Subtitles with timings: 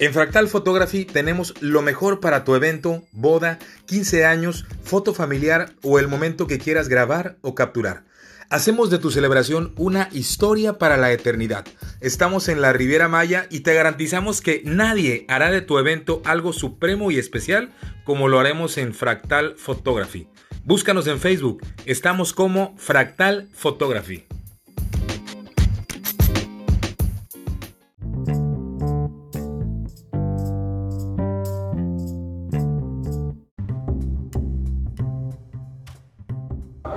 [0.00, 5.98] En Fractal Photography tenemos lo mejor para tu evento, boda, 15 años, foto familiar o
[5.98, 8.04] el momento que quieras grabar o capturar.
[8.48, 11.66] Hacemos de tu celebración una historia para la eternidad.
[12.00, 16.54] Estamos en la Riviera Maya y te garantizamos que nadie hará de tu evento algo
[16.54, 17.70] supremo y especial
[18.04, 20.28] como lo haremos en Fractal Photography.
[20.64, 24.24] Búscanos en Facebook, estamos como Fractal Photography.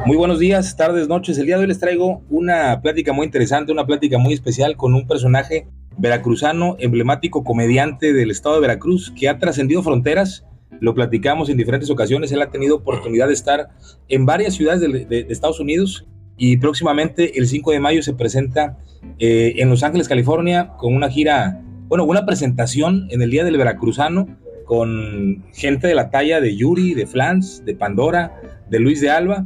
[0.05, 1.38] Muy buenos días, tardes, noches.
[1.38, 4.94] El día de hoy les traigo una plática muy interesante, una plática muy especial con
[4.94, 5.66] un personaje
[5.98, 10.45] veracruzano, emblemático comediante del estado de Veracruz, que ha trascendido fronteras.
[10.81, 12.34] Lo platicamos en diferentes ocasiones.
[12.34, 13.70] Él ha tenido oportunidad de estar
[14.09, 18.77] en varias ciudades de, Estados Unidos y próximamente el 5 de mayo se presenta
[19.20, 23.55] eh, en Los Ángeles, California, con una gira, bueno, una presentación en el Día del
[23.55, 24.27] Veracruzano
[24.66, 29.45] con gente de la talla de Yuri, de Flans, de Pandora, de Luis de Alba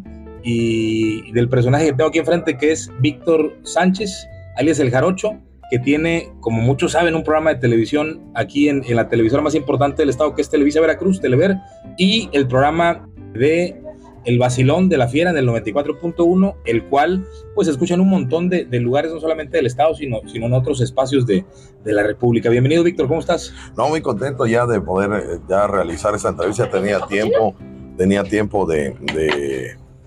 [0.49, 5.37] y del personaje que tengo aquí enfrente, que es Víctor Sánchez, alias El Jarocho,
[5.69, 10.01] que tiene, como muchos saben, un programa de televisión aquí en, la televisora más importante
[10.01, 11.57] del estado, que es Televisa Veracruz, Telever,
[11.97, 13.75] y el programa de
[14.23, 18.47] El Basilón de la Fiera en el 94.1, el cual pues escucha en un montón
[18.47, 21.43] de, lugares, no solamente del estado, sino, sino en otros espacios de,
[21.83, 22.49] de, la República.
[22.49, 23.53] Bienvenido, Víctor, ¿cómo estás?
[23.75, 26.71] No, muy contento ya de poder eh, ya realizar esta entrevista.
[26.71, 27.53] Tenía tiempo,
[27.97, 28.95] tenía tiempo de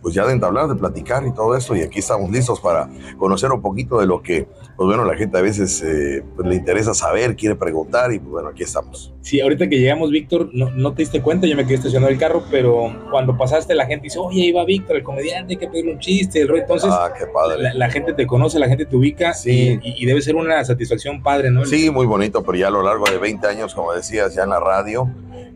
[0.02, 3.50] pues ya de entablar, de platicar y todo eso, y aquí estamos listos para conocer
[3.52, 6.94] un poquito de lo que, pues bueno, la gente a veces eh, pues le interesa
[6.94, 9.12] saber, quiere preguntar, y pues bueno, aquí estamos.
[9.20, 12.18] Sí, ahorita que llegamos, Víctor, no, no te diste cuenta, yo me quedé estacionado el
[12.18, 15.92] carro, pero cuando pasaste la gente dice, oye, iba Víctor, el comediante, hay que pedirle
[15.92, 17.74] un chiste, el rey, entonces ah, qué padre.
[17.74, 19.78] La, gente te conoce, la gente te ubica, sí.
[19.82, 21.64] y, debe ser una satisfacción padre, ¿no?
[21.64, 24.50] Sí, muy bonito, pero ya a lo largo de 20 años, como decías, ya en
[24.50, 25.08] la radio,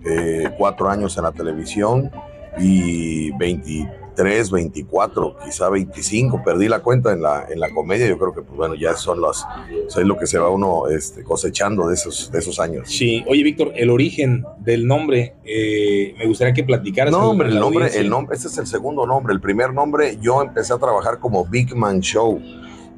[0.04, 2.10] eh, cuatro años en la televisión,
[2.58, 8.18] y 20 23, 24, quizá 25, perdí la cuenta en la, en la comedia, yo
[8.18, 9.44] creo que pues bueno, ya son las,
[9.88, 12.88] es lo que se va uno este, cosechando de esos, de esos años.
[12.88, 17.12] Sí, oye Víctor, el origen del nombre, eh, me gustaría que platicaras.
[17.12, 20.40] No, hombre, el nombre, el nombre, este es el segundo nombre, el primer nombre yo
[20.42, 22.40] empecé a trabajar como Big Man Show.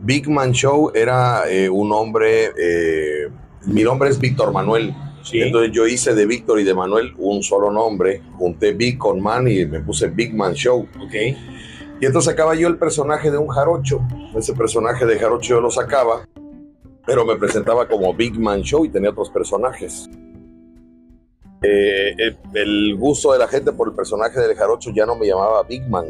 [0.02, 3.28] Big Man Show era eh, un nombre, eh,
[3.64, 4.94] mi nombre es Víctor Manuel.
[5.32, 9.48] Entonces yo hice de Víctor y de Manuel un solo nombre, junté Big con Man
[9.48, 10.88] y me puse Big Man Show.
[11.06, 11.36] Okay.
[12.00, 14.00] Y entonces sacaba yo el personaje de un jarocho.
[14.36, 16.26] Ese personaje de jarocho yo lo sacaba,
[17.06, 20.08] pero me presentaba como Big Man Show y tenía otros personajes.
[21.62, 22.14] Eh,
[22.54, 25.88] el, gusto de la gente por el personaje del jarocho ya no me llamaba Big
[25.88, 26.04] Man,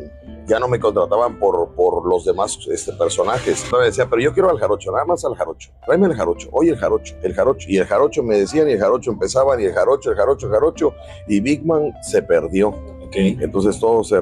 [0.47, 3.65] ya no me contrataban por, por los demás este, personajes.
[3.65, 5.71] Entonces me decía, pero yo quiero al jarocho, nada más al jarocho.
[5.85, 7.67] Tráeme el jarocho, oye el jarocho, el jarocho.
[7.69, 10.53] Y el jarocho me decían, y el jarocho empezaban, y el jarocho, el jarocho, el
[10.53, 10.95] jarocho.
[11.27, 12.75] Y Big Man se perdió.
[13.07, 13.39] Okay.
[13.41, 14.21] Entonces todos, se,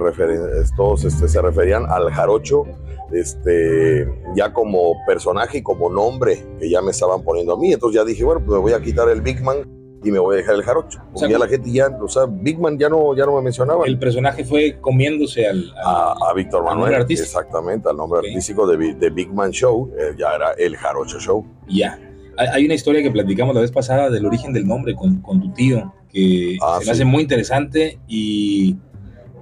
[0.76, 2.64] todos este, se referían al jarocho
[3.12, 7.72] este, ya como personaje y como nombre que ya me estaban poniendo a mí.
[7.72, 9.73] Entonces ya dije, bueno, pues me voy a quitar el Big Man
[10.04, 11.00] y me voy a dejar el jarocho.
[11.12, 13.86] Porque ya la gente ya, o sea, Big Man ya no, ya no me mencionaba.
[13.86, 17.06] El personaje fue comiéndose al, a, Víctor Manuel.
[17.08, 21.44] Exactamente, al nombre artístico de, de, Big Man Show, eh, ya era el jarocho show.
[21.68, 21.98] Ya.
[22.36, 25.52] Hay una historia que platicamos la vez pasada del origen del nombre con, con tu
[25.52, 28.76] tío, que ah, se me hace muy interesante y,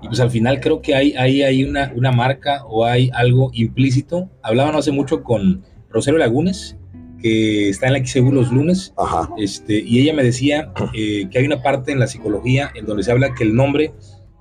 [0.02, 3.50] y, pues al final creo que hay, hay, hay una, una marca o hay algo
[3.54, 4.28] implícito.
[4.42, 6.76] Hablábamos hace mucho con Rosario Lagunes
[7.22, 8.92] que está en la XEU los lunes,
[9.38, 13.02] Este, y ella me decía eh, que hay una parte en la psicología en donde
[13.04, 13.94] se habla que el nombre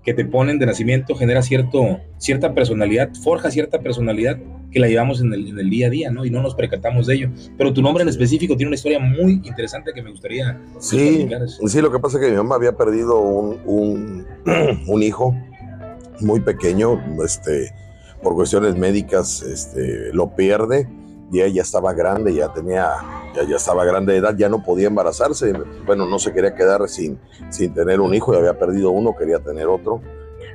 [0.04, 4.40] que te ponen de nacimiento genera cierto, cierta personalidad, forja cierta personalidad
[4.72, 6.26] que la llevamos en el, en el, día a día, ¿no?
[6.26, 7.30] Y no nos percatamos de ello.
[7.56, 11.28] Pero tu nombre en específico tiene una historia muy interesante que me gustaría sí,
[11.68, 14.26] Sí, lo que pasa es que mi mamá había perdido un, un,
[14.88, 15.36] un hijo
[16.20, 17.72] muy pequeño, este,
[18.24, 20.88] por cuestiones médicas, este, lo pierde
[21.32, 22.90] y ella ya estaba grande, ya tenía,
[23.34, 25.54] ya, ya, estaba grande de edad, ya no podía embarazarse,
[25.86, 27.20] bueno, no se quería quedar sin,
[27.50, 30.02] sin tener un hijo, ya había perdido uno, quería tener otro.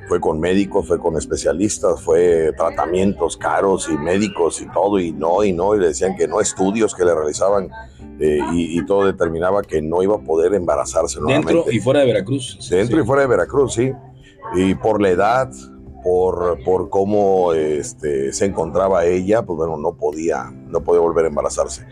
[0.07, 5.43] Fue con médicos, fue con especialistas, fue tratamientos caros y médicos y todo, y no,
[5.43, 7.69] y no, y le decían que no, estudios que le realizaban
[8.19, 11.53] eh, y, todo determinaba que no iba a poder embarazarse nuevamente.
[11.53, 12.57] Dentro y fuera de Veracruz.
[12.69, 13.91] Dentro y fuera de Veracruz, sí.
[14.55, 15.51] Y por la edad,
[16.03, 21.27] por, por cómo este, se encontraba ella, pues bueno, no podía, no podía volver a
[21.29, 21.85] embarazarse.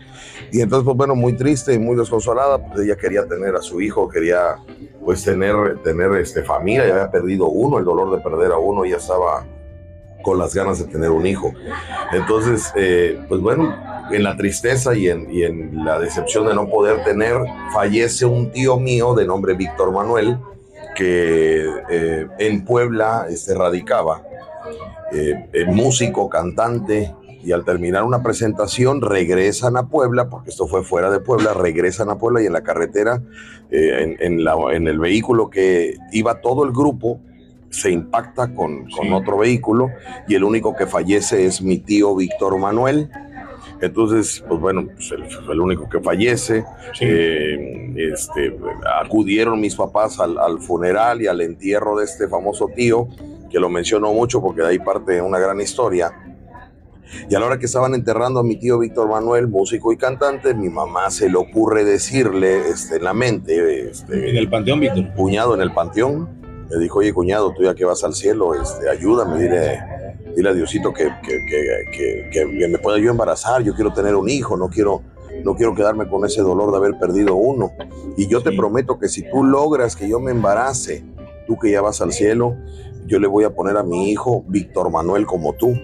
[0.52, 3.80] Y entonces, pues bueno, muy triste y muy desconsolada, pues ella quería tener a su
[3.80, 4.56] hijo, quería
[5.04, 8.84] pues tener, tener este, familia, ya había perdido uno, el dolor de perder a uno,
[8.84, 9.46] ya estaba
[10.22, 11.52] con las ganas de tener un hijo.
[12.12, 13.72] Entonces, eh, pues bueno,
[14.10, 17.36] en la tristeza y en, y en la decepción de no poder tener,
[17.72, 20.36] fallece un tío mío de nombre Víctor Manuel,
[20.96, 24.22] que eh, en Puebla este, radicaba,
[25.12, 27.14] eh, músico, cantante,
[27.46, 32.10] y al terminar una presentación regresan a Puebla, porque esto fue fuera de Puebla, regresan
[32.10, 33.22] a Puebla y en la carretera,
[33.70, 37.20] eh, en, la, en, el vehículo que iba todo el grupo,
[37.70, 39.90] se impacta con, con otro vehículo
[40.26, 43.10] y el único que fallece es mi tío Víctor Manuel.
[43.80, 46.64] Entonces, pues bueno, pues el, el, único que fallece.
[47.00, 48.58] Eh, este,
[49.00, 53.06] acudieron mis papás al, al, funeral y al entierro de este famoso tío,
[53.50, 56.12] que lo menciono mucho porque de ahí parte una gran historia.
[57.28, 60.54] Y a la hora que estaban enterrando a mi tío Víctor Manuel, músico y cantante,
[60.54, 63.88] mi mamá se le ocurre decirle este, en la mente.
[63.88, 65.14] Este, en el panteón, Víctor.
[65.14, 66.28] Cuñado en el panteón.
[66.70, 69.80] Me dijo, oye, cuñado, tú ya que vas al cielo, este, ayúdame, dile,
[70.34, 71.46] dile a Diosito que, que,
[71.92, 73.62] que, que, me pueda yo embarazar.
[73.62, 75.02] Yo quiero tener un hijo, no quiero,
[75.44, 77.70] no quiero quedarme con ese dolor de haber perdido uno.
[78.16, 81.04] Y yo te prometo que si tú logras que yo me embarace,
[81.46, 82.56] tú que ya vas al cielo,
[83.06, 85.78] yo le voy a poner a mi hijo Víctor Manuel como tú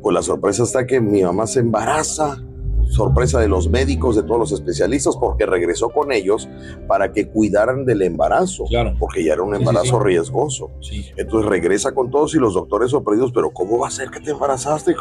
[0.00, 2.42] pues la sorpresa está que mi mamá se embaraza
[2.90, 6.48] sorpresa de los médicos, de todos los especialistas, porque regresó con ellos
[6.86, 8.94] para que cuidaran del embarazo, claro.
[8.98, 10.70] porque ya era un embarazo sí, sí, riesgoso.
[10.80, 11.06] Sí.
[11.16, 14.30] Entonces regresa con todos y los doctores sorprendidos, pero ¿cómo va a ser que te
[14.30, 14.94] embarazaste?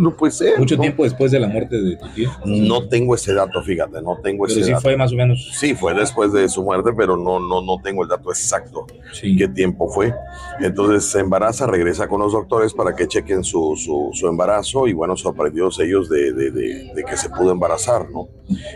[0.00, 0.58] No puede ser.
[0.58, 0.82] Mucho ¿no?
[0.82, 2.30] tiempo después de la muerte de tu tío.
[2.44, 4.82] No tengo ese dato, fíjate, no tengo pero ese sí dato.
[4.82, 5.50] fue más o menos.
[5.54, 8.86] Sí, fue después de su muerte, pero no, no, no tengo el dato exacto.
[9.20, 10.14] ¿Qué tiempo fue?
[10.60, 14.92] Entonces se embaraza, regresa con los doctores para que chequen su, su, su embarazo y
[14.92, 18.28] bueno, sorprendidos ellos de, de, de, de que se pudo embarazar, ¿no?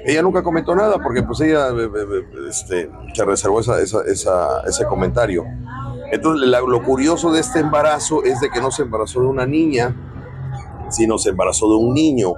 [0.06, 1.68] Ella nunca comentó nada porque pues ella
[2.48, 5.44] este, se reservó esa, esa, esa, ese comentario.
[6.10, 9.94] Entonces lo curioso de este embarazo es de que no se embarazó de una niña,
[10.88, 12.34] sino se embarazó de un niño.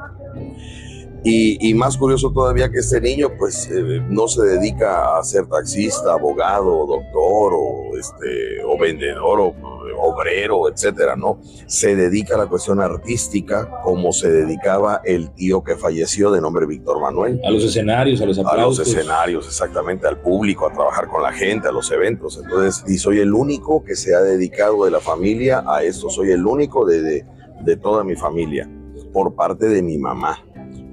[1.28, 5.46] Y, y, más curioso todavía que este niño pues eh, no se dedica a ser
[5.46, 9.54] taxista, abogado, doctor o, este, o vendedor o
[9.98, 11.40] obrero, etcétera, ¿no?
[11.66, 16.64] Se dedica a la cuestión artística como se dedicaba el tío que falleció de nombre
[16.64, 17.40] Víctor Manuel.
[17.44, 18.78] A los escenarios, a los aplausos.
[18.78, 22.40] A los escenarios, exactamente, al público, a trabajar con la gente, a los eventos.
[22.40, 26.30] Entonces, y soy el único que se ha dedicado de la familia a esto, soy
[26.30, 27.26] el único de, de,
[27.64, 28.70] de toda mi familia,
[29.12, 30.38] por parte de mi mamá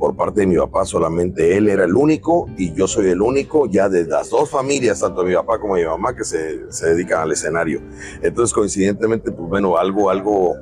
[0.03, 3.69] por parte de mi papá solamente él era el único y yo soy el único
[3.69, 7.21] ya de las dos familias, tanto mi papá como mi mamá, que se, se dedican
[7.21, 7.79] al escenario.
[8.21, 10.55] Entonces, coincidentemente, pues bueno, algo, algo,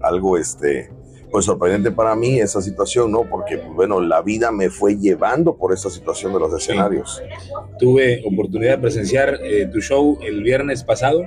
[0.00, 0.90] algo, este,
[1.30, 3.22] pues sorprendente para mí esa situación, ¿no?
[3.22, 7.22] Porque, pues bueno, la vida me fue llevando por esa situación de los escenarios.
[7.22, 7.52] Sí.
[7.78, 11.22] Tuve oportunidad de presenciar eh, tu show el viernes pasado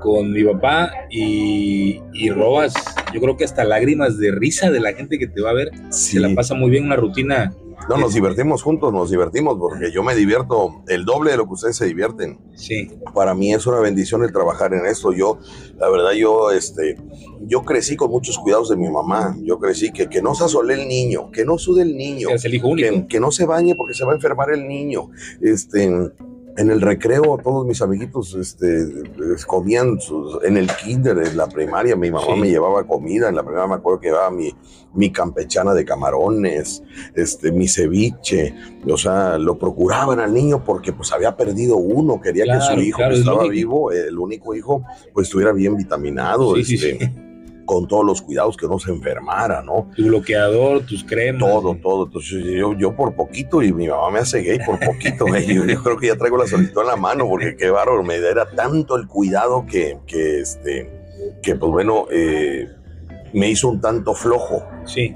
[0.00, 2.74] con mi papá y, y, robas,
[3.12, 5.70] yo creo que hasta lágrimas de risa de la gente que te va a ver.
[5.90, 6.12] Sí.
[6.12, 7.54] Se la pasa muy bien una rutina.
[7.88, 11.52] No, nos divertimos juntos, nos divertimos porque yo me divierto el doble de lo que
[11.52, 12.38] ustedes se divierten.
[12.54, 12.88] Sí.
[13.14, 15.12] Para mí es una bendición el trabajar en esto.
[15.12, 15.38] Yo,
[15.78, 16.96] la verdad, yo, este,
[17.42, 19.36] yo crecí con muchos cuidados de mi mamá.
[19.42, 22.44] Yo crecí que, que no se asole el niño, que no sude el niño, es
[22.46, 22.88] el hijo único.
[22.90, 25.10] Que, que no se bañe porque se va a enfermar el niño.
[25.42, 25.90] Este,
[26.56, 28.86] en el recreo todos mis amiguitos este,
[29.46, 32.40] comían sus, en el kinder, en la primaria, mi mamá sí.
[32.40, 34.54] me llevaba comida, en la primaria me acuerdo que llevaba mi,
[34.94, 36.82] mi campechana de camarones,
[37.14, 38.54] este, mi ceviche,
[38.88, 42.80] o sea, lo procuraban al niño porque pues había perdido uno, quería claro, que su
[42.80, 47.10] hijo claro, que estaba vivo, el único hijo, pues estuviera bien vitaminado, sí, este, sí,
[47.64, 49.90] con todos los cuidados que no se enfermara, ¿no?
[49.96, 51.40] Tu bloqueador, tus cremas.
[51.40, 52.06] Todo, todo.
[52.06, 55.26] Entonces yo, yo por poquito y mi mamá me hace gay por poquito.
[55.26, 58.16] yo, yo, creo que ya traigo la solicitud en la mano porque qué bárbaro, me
[58.16, 60.90] era tanto el cuidado que, que este,
[61.42, 62.68] que pues bueno, eh,
[63.32, 64.64] me hizo un tanto flojo.
[64.86, 65.14] Sí.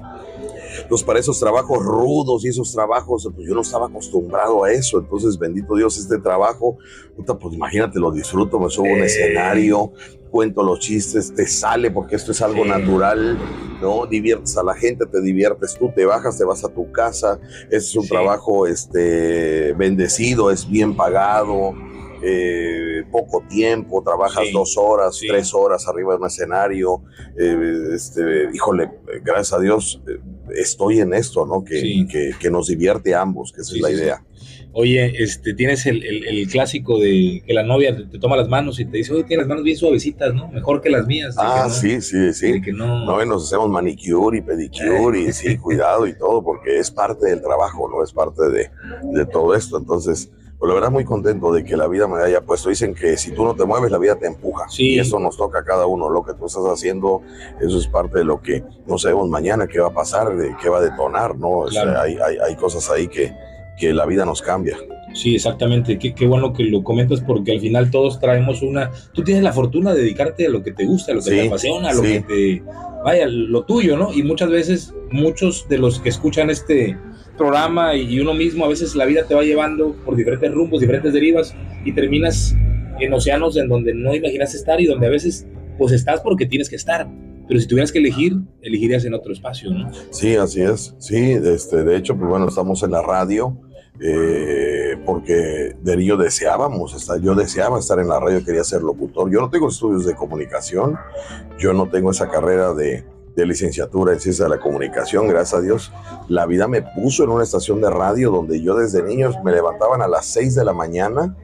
[0.81, 4.99] Entonces, para esos trabajos rudos y esos trabajos, pues yo no estaba acostumbrado a eso.
[4.99, 6.77] Entonces, bendito Dios, este trabajo,
[7.15, 9.91] puta, pues imagínate, lo disfruto, me subo a un escenario,
[10.31, 12.69] cuento los chistes, te sale porque esto es algo Sí.
[12.69, 13.37] natural,
[13.81, 14.05] ¿no?
[14.05, 17.39] Diviertes a la gente, te diviertes tú, te bajas, te vas a tu casa.
[17.71, 18.09] Es un Sí.
[18.09, 21.73] trabajo este, bendecido, es bien pagado.
[22.23, 24.53] Eh, poco tiempo, trabajas Sí.
[24.53, 25.27] dos horas, Sí.
[25.27, 27.01] tres horas arriba de un escenario,
[27.37, 28.89] eh, este, híjole,
[29.23, 30.19] gracias a Dios eh,
[30.55, 31.63] estoy en esto, ¿no?
[31.63, 32.07] Que, Sí.
[32.07, 34.23] que, que nos divierte a ambos, que esa es la idea.
[34.71, 38.47] Oye, este, tienes el, el, el clásico de que la novia te, te toma las
[38.47, 40.47] manos y te dice, oye, tienes las manos bien suavecitas, ¿no?
[40.49, 41.35] Mejor que las mías.
[41.39, 42.61] Ah, no- sí, sí, sí.
[42.61, 43.03] que no.
[43.03, 47.41] No, nos hacemos manicure y pedicure y sí, cuidado y todo, porque es parte del
[47.41, 48.03] trabajo, ¿no?
[48.03, 48.69] Es parte de,
[49.11, 49.77] de todo esto.
[49.79, 52.67] Entonces, Pues la verdad muy contento de que la vida me haya puesto.
[52.69, 54.67] Dicen que si tú no te mueves, la vida te empuja.
[54.67, 54.95] Sí.
[54.95, 56.09] Y eso nos toca a cada uno.
[56.09, 57.21] Lo que tú estás haciendo,
[57.61, 60.67] eso es parte de lo que no sabemos mañana qué va a pasar, de qué
[60.67, 61.49] va a detonar, ¿no?
[61.59, 62.01] O sea, Claro.
[62.01, 63.31] hay, hay, hay cosas ahí que,
[63.79, 64.75] que la vida nos cambia.
[65.13, 65.97] Sí, exactamente.
[65.97, 68.91] Qué, qué bueno que lo comentas porque al final todos traemos una...
[69.13, 71.35] Tú tienes la fortuna de dedicarte a lo que te gusta, a lo que Sí,
[71.37, 72.07] te apasiona, a lo sí.
[72.07, 72.63] que te...
[73.05, 74.11] Vaya, lo tuyo, ¿no?
[74.13, 76.97] Y muchas veces, muchos de los que escuchan este
[77.39, 81.11] programa y, uno mismo, a veces la vida te va llevando por diferentes rumbos, diferentes
[81.11, 82.55] derivas y terminas
[82.99, 85.47] en océanos en donde no imaginas estar y donde a veces
[85.79, 87.09] pues estás porque tienes que estar.
[87.47, 89.89] Pero si tuvieras que elegir, elegirías en otro espacio, ¿no?
[90.11, 90.93] Sí, así es.
[90.99, 93.57] Sí, este, de hecho, pues bueno, estamos en la radio
[94.01, 99.31] eh, porque de niño deseábamos estar, yo deseaba estar en la radio, quería ser locutor.
[99.31, 100.95] Yo no tengo estudios de comunicación,
[101.57, 103.03] yo no tengo esa carrera de,
[103.35, 105.91] de licenciatura en ciencia de la comunicación, gracias a Dios.
[106.27, 110.01] La vida me puso en una estación de radio donde yo desde niños me levantaban
[110.01, 111.35] a las 6 de la mañana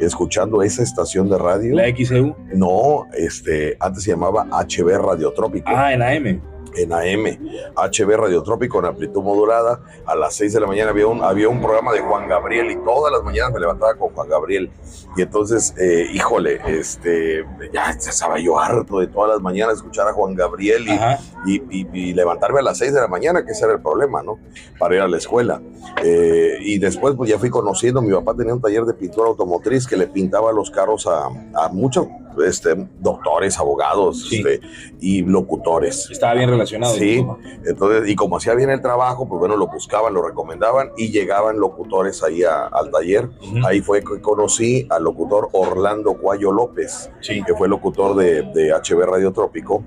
[0.00, 1.74] escuchando esa estación de radio.
[1.74, 2.34] La XEU.
[2.54, 6.40] No, este, antes se llamaba HB Radiotrópico Ah, en AM.
[6.76, 7.38] En AM,
[7.76, 9.80] HB Radiotrópico en amplitud modulada.
[10.06, 12.76] A las 6 de la mañana había un, había un programa de Juan Gabriel y
[12.84, 14.70] todas las mañanas me levantaba con Juan Gabriel.
[15.16, 20.12] Y entonces, eh, híjole, este, ya estaba yo harto de todas las mañanas escuchar a
[20.12, 21.18] Juan Gabriel y, Ajá.
[21.46, 24.22] y, y- y levantarme a las 6 de la mañana, que ese era el problema,
[24.22, 24.38] ¿no?
[24.78, 25.60] Para ir a la escuela.
[26.04, 29.86] Eh, y después, pues ya fui conociendo, mi papá tenía un taller de pintura automotriz
[29.86, 32.06] que le pintaba los carros a, a muchos
[32.46, 34.36] este, doctores, abogados Sí.
[34.38, 34.60] este,
[35.00, 36.08] y locutores.
[36.10, 36.94] Estaba bien relacionado.
[36.94, 37.24] Sí,
[37.66, 41.58] entonces, y como hacía bien el trabajo, pues bueno, lo buscaban, lo recomendaban y llegaban
[41.58, 43.28] locutores ahí a- al taller.
[43.64, 47.42] Ahí fue que conocí al locutor Orlando Cuayo López, Sí.
[47.44, 49.82] que fue locutor de, de HB Radio Trópico.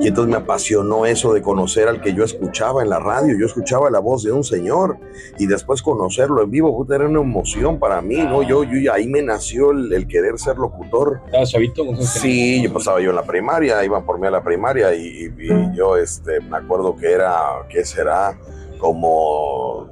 [0.00, 3.36] Y entonces me apasionó eso de conocer al que yo escuchaba en la radio.
[3.38, 4.98] Yo escuchaba la voz de un señor
[5.38, 8.42] y después conocerlo en vivo, era una emoción para mí, ¿no?
[8.42, 11.20] Yo, yo ahí me nació el, el querer ser locutor.
[11.26, 11.84] ¿Estabas chavito?
[11.84, 14.94] ¿Cuántos años Sí, yo pasaba yo en la primaria, iban por mí a la primaria
[14.94, 17.36] y, y- y yo este, me acuerdo que era,
[17.68, 18.38] ¿qué será?
[18.78, 19.88] Como,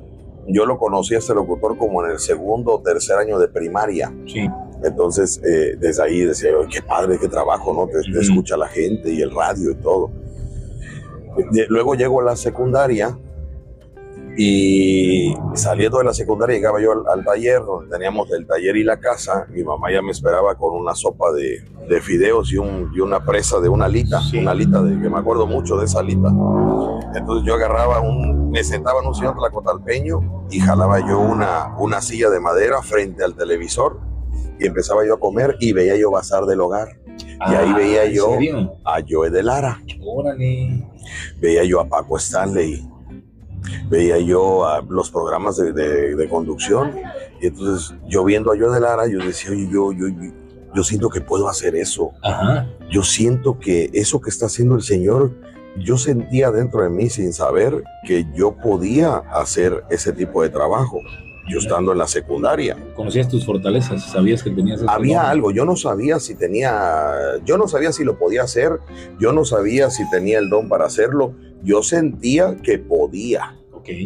[0.48, 4.12] yo lo conocí a este locutor como en el segundo o tercer año de primaria.
[4.26, 4.48] Sí.
[4.84, 7.86] Entonces, eh, desde ahí decía yo, qué padre, qué trabajo, ¿no?
[7.86, 10.10] Te, te escucha la gente y el radio y todo.
[11.52, 13.16] De- luego llego a la secundaria
[14.38, 18.84] y saliendo de la secundaria llegaba yo al, al taller, donde teníamos el taller y
[18.84, 19.46] la casa.
[19.50, 23.24] Mi mamá ya me esperaba con una sopa de, de fideos y, un, y una
[23.24, 24.38] presa de una alita, Sí.
[24.38, 26.28] una alita de que me acuerdo mucho de esa alita.
[27.14, 32.02] Entonces yo agarraba un, me sentaba en un sillón tlacotalpeño y jalaba yo una, una
[32.02, 33.98] silla de madera frente al televisor
[34.58, 36.88] y empezaba yo a comer y veía yo Bazar del Hogar.
[37.48, 38.74] Y ahí veía Ah, ¿en yo- serio?
[38.84, 40.86] A Joe de Lara, Órale.
[41.40, 42.86] veía yo a Paco Stanley,
[43.88, 46.92] veía yo a los programas de, de- de conducción.
[47.40, 50.32] Y entonces yo viendo a Joe de Lara, yo decía, oye, yo, yo, yo,
[50.74, 52.12] yo siento que puedo hacer eso.
[52.22, 52.66] Ajá.
[52.90, 55.32] Yo siento que eso que está haciendo el Señor,
[55.78, 60.98] yo sentía dentro de mí sin saber que yo podía hacer ese tipo de trabajo.
[61.48, 62.76] Yo estando en la secundaria.
[62.94, 67.56] Conocías tus fortalezas, sabías que tenías ese Había algo, yo no sabía si tenía, yo
[67.56, 68.80] no sabía si lo podía hacer,
[69.20, 73.56] yo no sabía si tenía el don para hacerlo, yo sentía que podía,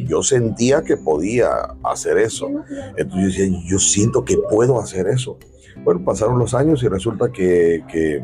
[0.07, 1.49] yo sentía que podía
[1.85, 2.49] hacer eso.
[2.97, 5.39] Entonces yo decía, yo siento que puedo hacer eso.
[5.85, 8.23] Bueno, pasaron los años y resulta que, que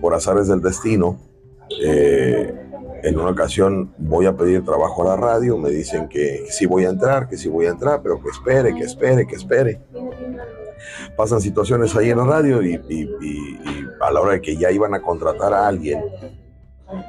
[0.00, 1.18] por azares del destino,
[1.82, 2.61] eh,
[3.02, 6.84] en una ocasión voy a pedir trabajo a la radio, me dicen que sí voy
[6.84, 9.80] a entrar, que sí voy a entrar, pero que espere, que espere, que espere
[11.16, 14.56] pasan situaciones ahí en la radio y, y- y- y a la hora de que
[14.56, 16.02] ya iban a contratar a alguien,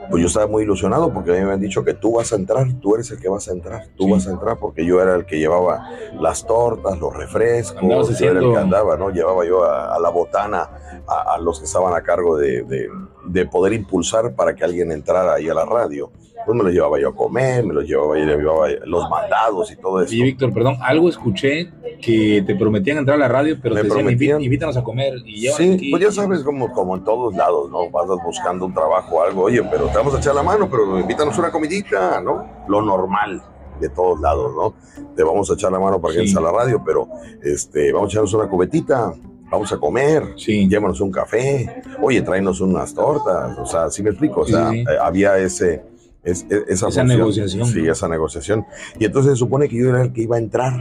[0.10, 2.36] pues yo estaba muy ilusionado porque a mí me habían dicho que tú vas a
[2.36, 4.12] entrar, tú eres el que vas a entrar, tú Sí.
[4.12, 7.82] vas a entrar porque yo era el que llevaba las tortas, los refrescos,
[8.20, 9.10] yo era el que andaba, ¿no?
[9.10, 10.70] Llevaba yo a, a la botana
[11.08, 12.90] a, a los que estaban a cargo de, de-
[13.26, 16.12] de poder impulsar para que alguien entrara ahí a la radio.
[16.46, 19.78] Pues me los llevaba yo a comer, me los llevaba, yo llevaba los mandados y
[19.78, 20.12] todo eso.
[20.14, 23.88] Oye, Víctor, perdón, algo escuché que te prometían entrar a la radio, pero Me te
[23.88, 24.40] decían, prometían.
[24.42, 25.90] "Inví- invítanos a comer y Sí, aquí".
[25.90, 27.90] pues ya sabes, como, como en todos lados, ¿no?
[27.90, 31.00] Vas buscando un trabajo o algo, oye, pero te vamos a echar la mano, pero
[31.00, 32.46] invítanos una comidita, ¿no?
[32.68, 33.42] Lo normal
[33.80, 34.74] de todos lados, ¿no?
[35.16, 36.28] Te vamos a echar la mano para que Sí.
[36.28, 37.08] entres a la radio, pero
[37.42, 39.14] este, vamos a echarnos una cubetita,
[39.54, 40.68] vamos a comer, Sí.
[40.68, 44.42] llévanos un café, oye, tráenos unas tortas, o sea, ¿sí me explico?
[44.42, 44.82] O sea, Sí, sí.
[44.82, 45.84] eh, había ese,
[46.24, 47.68] es- e- esa, negociación.
[47.68, 48.66] Sí, esa negociación.
[48.98, 50.74] Y entonces se supone que yo era el que iba a entrar.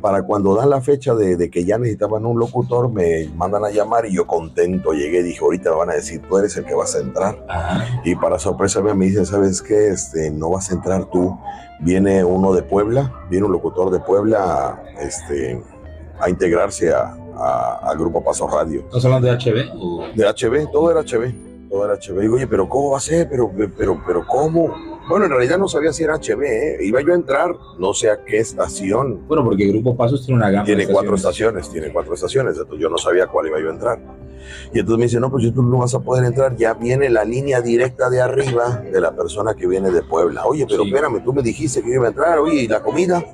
[0.00, 3.70] Para cuando dan la fecha de, de que ya necesitaban un locutor, me mandan a
[3.70, 5.22] llamar y yo contento llegué.
[5.24, 7.44] Dije, ahorita me van a decir, tú eres el que vas a entrar.
[7.48, 8.00] Ajá.
[8.04, 9.88] Y para sorpresa mía me dicen, ¿sabes qué?
[9.88, 11.36] Este, no vas a entrar tú.
[11.80, 15.60] Viene uno de Puebla, viene un locutor de Puebla, este,
[16.20, 17.16] a integrarse a,
[17.96, 18.80] Grupo Paso Radio.
[18.80, 20.14] ¿Estás hablando de HB?
[20.14, 22.20] De HB, todo era HB, todo era HB.
[22.20, 23.28] Digo, oye, pero ¿cómo va a ser?
[23.28, 24.74] Pero, pero, pero, ¿cómo?
[25.08, 26.78] Bueno, en realidad no sabía si era HB, ¿eh?
[26.82, 29.26] iba yo a entrar, no sé a qué estación.
[29.26, 30.64] Bueno, porque Grupo Pasos tiene una gama.
[30.64, 33.98] Tiene cuatro estaciones, tiene cuatro estaciones, entonces yo no sabía cuál iba yo a entrar.
[34.72, 37.24] Y entonces me dice, no, pues tú no vas a poder entrar, ya viene la
[37.24, 40.44] línea directa de arriba de la persona que viene de Puebla.
[40.44, 43.24] Oye, pero espérame, tú me dijiste que iba a entrar, oye, ¿y la comida?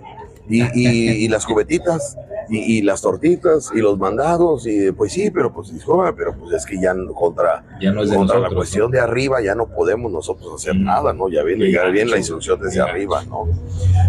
[0.48, 2.16] y, las cubetitas
[2.48, 5.72] y, las tortitas y los mandados y pues sí pero pues
[6.16, 9.54] pero pues es que ya contra ya no es contra la cuestión de arriba ya
[9.54, 10.84] no podemos nosotros hacer mm.
[10.84, 13.46] nada no ya viene bien la instrucción desde arriba no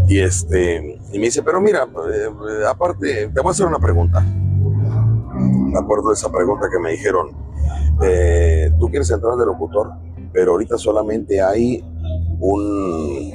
[0.08, 4.22] y este y me dice pero mira eh, aparte te voy a hacer una pregunta.
[4.22, 7.32] Me acuerdo de esa pregunta que me dijeron
[8.02, 9.92] eh, tú quieres entrar de locutor
[10.36, 11.84] pero ahorita solamente hay
[12.40, 13.34] un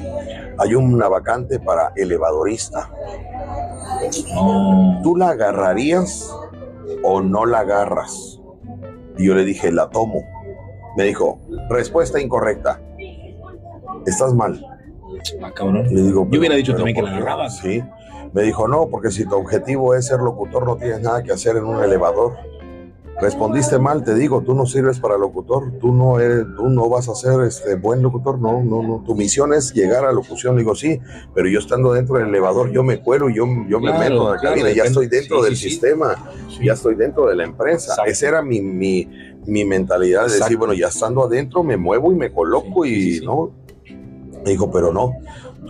[0.58, 2.90] hay una vacante para elevadorista.
[5.02, 6.30] ¿Tú la agarrarías
[7.02, 8.38] o no la agarras?
[9.16, 10.22] Y yo le dije, la tomo.
[10.98, 11.40] Me dijo,
[11.70, 12.78] respuesta incorrecta.
[14.04, 14.62] Estás mal.
[15.42, 15.86] Ah, cabrón.
[15.94, 17.56] Le digo, yo hubiera dicho también que la agarrabas.
[17.56, 17.82] Sí.
[18.34, 21.56] Me dijo, no, porque si tu objetivo es ser locutor, no tienes nada que hacer
[21.56, 22.36] en un elevador.
[23.20, 27.08] Respondiste mal, te digo, tú no sirves para locutor, tú no eres, tú no vas
[27.08, 29.02] a ser este buen locutor, no, no, no.
[29.04, 30.98] Tu misión es llegar a locución, digo sí,
[31.34, 34.40] pero yo estando dentro del elevador, yo me cuelo, yo, yo me meto en la
[34.40, 36.16] cabina, ya estoy dentro del sistema,
[36.62, 37.94] ya estoy dentro de la empresa.
[38.06, 39.08] Esa era mi, mi,
[39.46, 43.52] mi mentalidad de decir, bueno, ya estando adentro me muevo y me coloco y no.
[44.44, 45.12] Me dijo, pero no,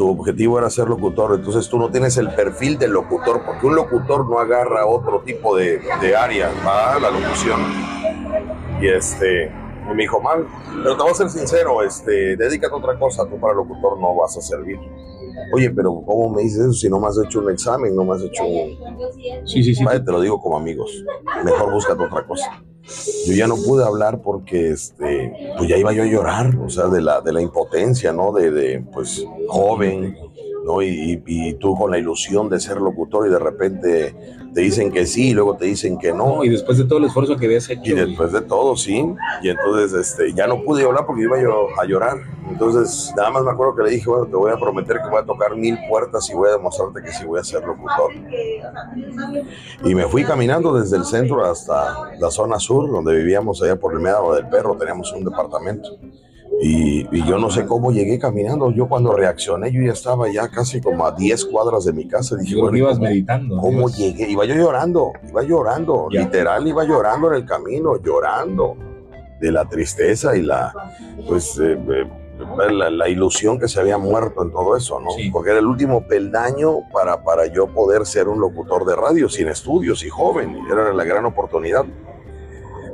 [0.00, 3.74] tu objetivo era ser locutor, entonces tú no tienes el perfil del locutor, porque un
[3.74, 7.60] locutor no agarra otro tipo de, de área, va la locución.
[8.80, 9.52] Y este,
[9.94, 10.46] me dijo, mal,
[10.82, 14.14] pero te voy a ser sincero, este, dedícate a otra cosa, tú para locutor no
[14.14, 14.78] vas a servir.
[15.52, 18.14] Oye, pero ¿cómo me dices eso si no me has hecho un examen, no me
[18.14, 18.78] has hecho un...
[19.46, 19.84] Sí, sí, sí.
[19.84, 21.04] Vale, te lo digo como amigos,
[21.44, 22.62] mejor búscate otra cosa.
[23.26, 26.86] Yo ya no pude hablar porque, este, pues ya iba yo a llorar, o sea,
[26.86, 28.32] de la, de la impotencia, ¿no?
[28.32, 30.16] De, de pues, joven,
[30.64, 30.82] ¿no?
[30.82, 34.14] Y, y, tú con la ilusión de ser locutor y de repente
[34.52, 36.44] te dicen que sí y luego te dicen que no.
[36.44, 37.82] y después de todo el esfuerzo que habías hecho.
[37.84, 39.04] Y después de todo, sí.
[39.42, 42.18] Y entonces este, ya no pude hablar porque iba yo a llorar.
[42.48, 45.20] Entonces nada más me acuerdo que le dije, bueno, te voy a prometer que voy
[45.20, 48.12] a tocar mil puertas y voy a demostrarte que sí voy a ser locutor.
[49.84, 53.92] Y me fui caminando desde el centro hasta la zona sur, donde vivíamos allá por
[53.94, 55.90] el Médano del Perro, teníamos un departamento.
[56.62, 58.70] Y, yo no sé cómo llegué caminando.
[58.70, 62.36] Yo cuando reaccioné, yo ya estaba ya casi como a 10 cuadras de mi casa.
[62.36, 63.58] Dije, bueno, ibas meditando.
[63.58, 64.28] ¿Cómo llegué?
[64.28, 68.76] Iba yo llorando, iba llorando, literal iba llorando en el camino, llorando
[69.40, 70.72] de la tristeza y la,
[71.26, 75.08] pues, eh, eh, la, ilusión que se había muerto en todo eso, ¿no?
[75.32, 79.48] Porque era el último peldaño para, para yo poder ser un locutor de radio sin
[79.48, 80.58] estudios y joven.
[80.70, 81.86] Era la gran oportunidad.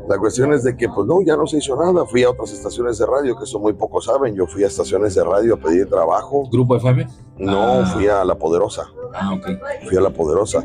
[0.08, 2.06] La cuestión es de que, pues no, ya no se hizo nada.
[2.06, 4.34] Fui a otras estaciones de radio, que eso muy pocos saben.
[4.36, 6.48] Yo fui a estaciones de radio a pedir trabajo.
[6.50, 7.08] ¿Grupo FM?
[7.38, 7.86] No, ah.
[7.86, 8.88] fui a La Poderosa.
[9.12, 9.46] Ah, ok.
[9.88, 10.62] Fui a La Poderosa.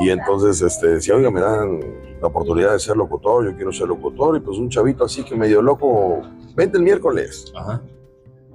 [0.00, 1.80] Y entonces este, decía, oiga, me dan
[2.20, 4.36] la oportunidad de ser locutor, yo quiero ser locutor.
[4.36, 6.22] Y pues un chavito así que medio loco,
[6.54, 7.52] vente el miércoles.
[7.54, 7.82] Ajá.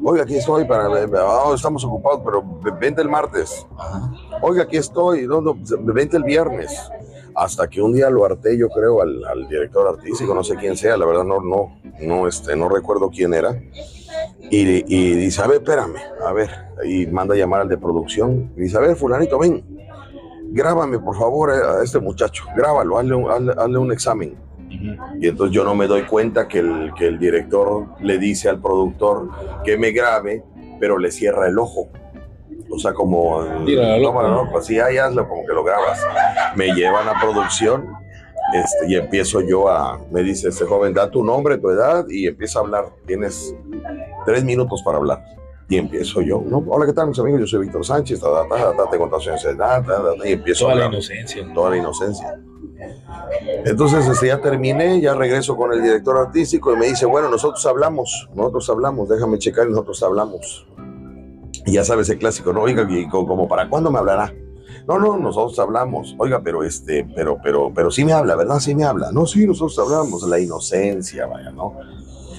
[0.04, 2.44] Oiga, aquí estoy, para, oh, estamos ocupados, pero
[2.80, 3.66] vente el martes.
[3.78, 4.12] Ajá.
[4.42, 5.56] Oiga, aquí estoy, no, no,
[5.94, 6.92] vente el viernes
[7.36, 10.95] hasta que un día lo harté, yo creo, al, director artístico, no sé quién sea,
[10.98, 13.62] la verdad no, no, no, este, no recuerdo quién era.
[14.50, 16.50] Y, y dice, a ver, espérame, a ver,
[16.86, 18.54] y manda a llamar al de producción.
[18.56, 19.63] Y dice, a ver, fulanito, ven,
[20.52, 24.38] grábame por favor a este muchacho, grábalo, hazle un, hazle, un examen.
[25.19, 28.62] Y entonces yo no me doy cuenta que el, que el director le dice al
[28.62, 29.30] productor
[29.63, 30.43] que me grabe,
[30.80, 31.89] pero le cierra el ojo
[32.69, 35.99] o sea, como, no, pues sí, ahí hazlo, como que lo grabas.
[36.56, 37.88] Me llevan a producción
[38.54, 42.28] este, y empiezo yo a, me dice este joven, da tu nombre, tu edad y
[42.28, 42.86] empieza a hablar.
[43.06, 43.56] Tienes
[44.25, 45.23] tres minutos para hablar.
[45.67, 46.63] Y empiezo yo, ¿no?
[46.67, 47.39] Hola, ¿qué tal, mis amigos?
[47.41, 49.10] Yo soy Víctor Sánchez, ta, ta, ta, tengo
[50.23, 51.54] y empiezo Toda la inocencia.
[51.54, 52.39] Toda la inocencia.
[53.65, 57.65] Entonces, este, ya terminé, ya regreso con el director artístico y me dice, bueno, nosotros
[57.65, 60.67] hablamos, nosotros hablamos, déjame checar y nosotros hablamos.
[61.65, 62.62] Y ya sabes el clásico, ¿no?
[62.62, 64.34] Oiga, como para cuándo me hablará.
[64.88, 66.15] No, no, nosotros hablamos.
[66.19, 68.60] Oiga, pero este, pero, pero, pero sí me habla, ¿verdad?
[68.60, 69.12] Sí me habla.
[69.12, 70.21] No, sí, nosotros hablamos.
[70.28, 71.73] La inocencia, vaya, ¿no?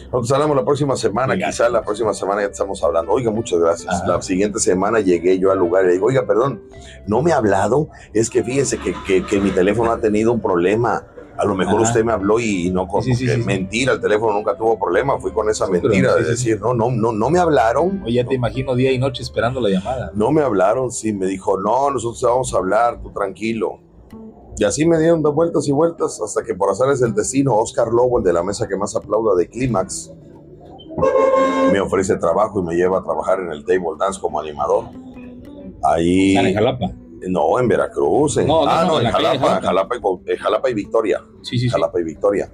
[0.04, 3.10] Nosotros hablamos la próxima semana, quizás la próxima semana ya estamos hablando.
[3.10, 4.06] Oiga, muchas gracias.
[4.06, 6.62] La siguiente semana llegué yo al lugar y le digo, oiga, perdón,
[7.08, 7.88] no me ha hablado.
[8.14, 11.04] Es que fíjese que, que, que mi teléfono ha tenido un problema
[11.38, 13.04] a lo mejor usted me habló y no con
[13.44, 17.12] mentira, el teléfono nunca tuvo problema, fui con esa mentira de decir, no, no, no,
[17.12, 18.02] no me hablaron.
[18.04, 20.10] Oye, te imagino día y noche esperando la llamada.
[20.14, 23.80] No me hablaron, sí, me dijo, no, nosotros vamos a hablar, tú tranquilo.
[24.58, 27.88] Y así me dieron de vueltas y vueltas hasta que por es el destino, Oscar
[27.88, 30.12] Lobo, el de la mesa que más aplauda de Clímax,
[31.70, 34.84] me ofrece trabajo y me lleva a trabajar en el table dance como animador.
[35.82, 36.36] Ahí.
[36.36, 37.05] en Jalapa?
[37.28, 38.38] No, en Veracruz.
[38.38, 41.22] En, no, ah, no, en, Jalapa, Jalapa, y, Jalapa, y, Victoria.
[41.42, 42.50] Sí, sí, Jalapa y Victoria.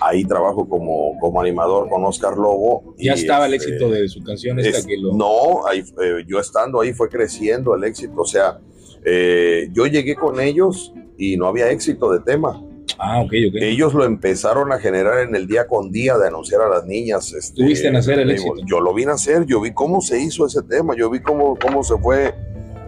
[0.00, 2.94] Ahí trabajo como, como animador con Oscar Lobo.
[2.98, 5.14] ¿Ya estaba el este, éxito de su canción esta que lo...
[5.14, 8.22] No, ahí, eh, yo estando ahí fue creciendo el éxito.
[8.22, 8.58] O sea,
[9.04, 12.60] eh, yo llegué con ellos y no había éxito de tema.
[12.98, 13.54] Ah, ok, ok.
[13.60, 17.32] Ellos lo empezaron a generar en el día con día de anunciar a las niñas.
[17.32, 18.56] Este, ¿Tuviste nacer el éxito?
[18.66, 21.82] Yo lo vi nacer, yo vi cómo se hizo ese tema, yo vi cómo, cómo
[21.82, 22.34] se fue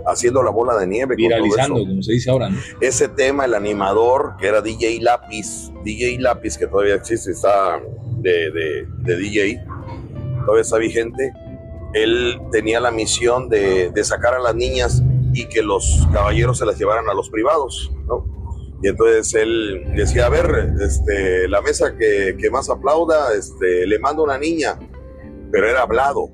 [0.06, 1.16] haciendo la bola de nieve.
[1.16, 2.58] Viralizando, como se dice ahora, ¿no?
[2.80, 7.80] Ese tema, el animador, que era DJ Lápiz, DJ Lápiz, que todavía existe, está
[8.18, 9.64] de, de, de DJ,
[10.44, 11.32] todavía está vigente.
[11.94, 16.66] Él tenía la misión de, de sacar a las niñas y que los caballeros se
[16.66, 18.36] las llevaran a los privados, ¿no?
[18.82, 23.98] Y entonces él decía, a ver, este, la mesa que, que más aplauda, este, le
[23.98, 24.78] mando una niña,
[25.50, 26.30] pero era hablado.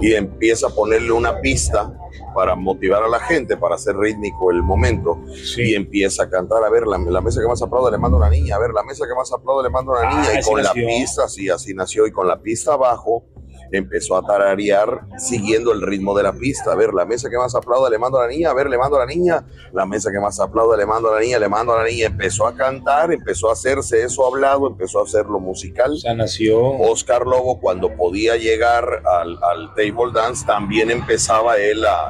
[0.00, 1.92] Y empieza a ponerle una pista
[2.34, 5.20] para motivar a la gente, para hacer rítmico el momento.
[5.56, 8.56] Y empieza a cantar, a ver, la, mesa que más aplauda le mando una niña,
[8.56, 10.30] a ver, la mesa que más aplauda le mando una niña.
[10.34, 12.06] Ah, y con la pista, sí, así nació.
[12.06, 13.24] Y con la pista abajo,
[13.72, 16.72] empezó a tararear siguiendo el ritmo de la pista.
[16.72, 18.78] A ver, la mesa que más aplauda le mando a la niña, a ver, le
[18.78, 21.48] mando a la niña, la mesa que más aplauda le mando a la niña, le
[21.48, 22.06] mando a la niña.
[22.06, 25.98] Empezó a cantar, empezó a hacerse eso hablado, empezó a hacerlo musical.
[26.04, 26.60] O nació.
[26.62, 32.08] Oscar Lobo, cuando podía llegar al, table dance, también empezaba él a,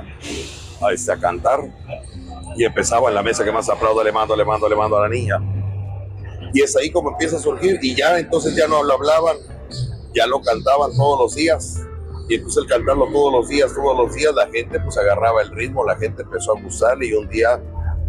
[0.81, 1.61] a, este, a cantar.
[2.57, 5.03] Y empezaba en la mesa que más aplauda, le mando, le mando, le mando a
[5.03, 5.37] la niña.
[6.53, 9.37] Y es ahí como empieza a surgir, y ya entonces ya no lo hablaban,
[10.14, 11.83] ya lo cantaban todos los días.
[12.29, 15.51] Y entonces el cantarlo todos los días, todos los días, la gente pues agarraba el
[15.51, 17.61] ritmo, la gente empezó a gustarle y un día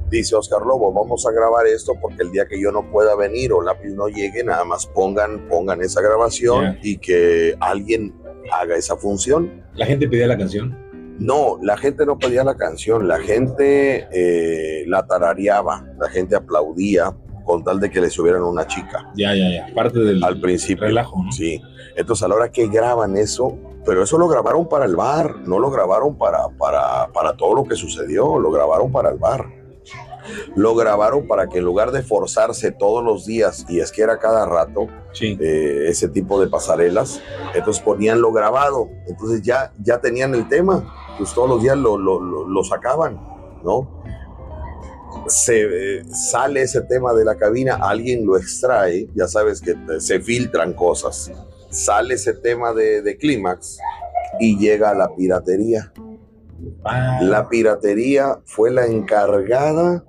[0.09, 3.51] dice Oscar Lobo, vamos a grabar esto porque el día que yo no pueda venir
[3.51, 8.13] o lápiz no llegue, nada más pongan, pongan esa grabación y que alguien
[8.51, 9.63] haga esa función.
[9.73, 10.77] ¿La gente pedía la canción?
[11.19, 17.15] No, la gente no pedía la canción, la gente eh, la tarareaba, la gente aplaudía
[17.43, 19.11] con tal de que le subieran una chica.
[19.15, 19.73] Ya, ya, ya.
[19.73, 20.85] Parte del al principio.
[20.85, 21.23] relajo.
[21.31, 21.61] Sí.
[21.95, 25.59] Entonces a la hora que graban eso, pero eso lo grabaron para el bar, no
[25.59, 29.63] lo grabaron para, para, para todo lo que sucedió, lo grabaron para el bar.
[30.55, 34.19] Lo grabaron para que en lugar de forzarse todos los días, y es que era
[34.19, 34.87] cada rato,
[35.19, 37.21] eh, ese tipo de pasarelas,
[37.53, 41.97] entonces ponían lo grabado, entonces ya, ya tenían el tema, pues todos los días lo,
[41.97, 43.19] lo, lo sacaban,
[43.65, 44.02] ¿no?
[45.27, 45.61] Se
[45.99, 50.73] eh, sale ese tema de la cabina, alguien lo extrae, ya sabes que se filtran
[50.73, 51.31] cosas,
[51.69, 53.77] sale ese tema de, de clímax
[54.39, 55.91] y llega a la piratería.
[56.83, 57.19] Ah.
[57.21, 60.05] La piratería fue la encargada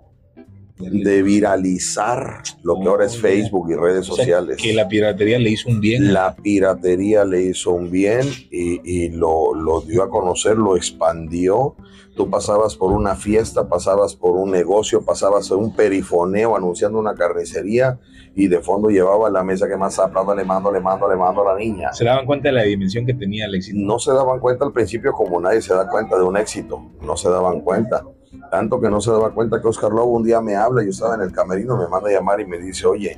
[0.78, 4.56] de viralizar lo que ahora es Facebook y redes sociales.
[4.56, 6.12] Que la piratería le hizo un bien.
[6.12, 11.76] La piratería le hizo un bien y, y lo, lo, dio a conocer, lo expandió
[12.14, 17.14] Tú pasabas por una fiesta, pasabas por un negocio, pasabas por un perifoneo anunciando una
[17.14, 17.98] carnicería
[18.36, 21.42] y de fondo llevaba la mesa que más aplauda, le mando, le mando, le mando
[21.42, 21.92] a la niña.
[21.92, 23.78] ¿Se daban cuenta de la dimensión que tenía el éxito?
[23.80, 27.16] No se daban cuenta al principio como nadie se da cuenta de un éxito, no
[27.16, 28.04] se daban cuenta.
[28.50, 31.16] Tanto que no se daba cuenta que Oscar Lobo un día me habla, yo estaba
[31.16, 33.16] en el camerino, me manda a llamar y me dice, oye,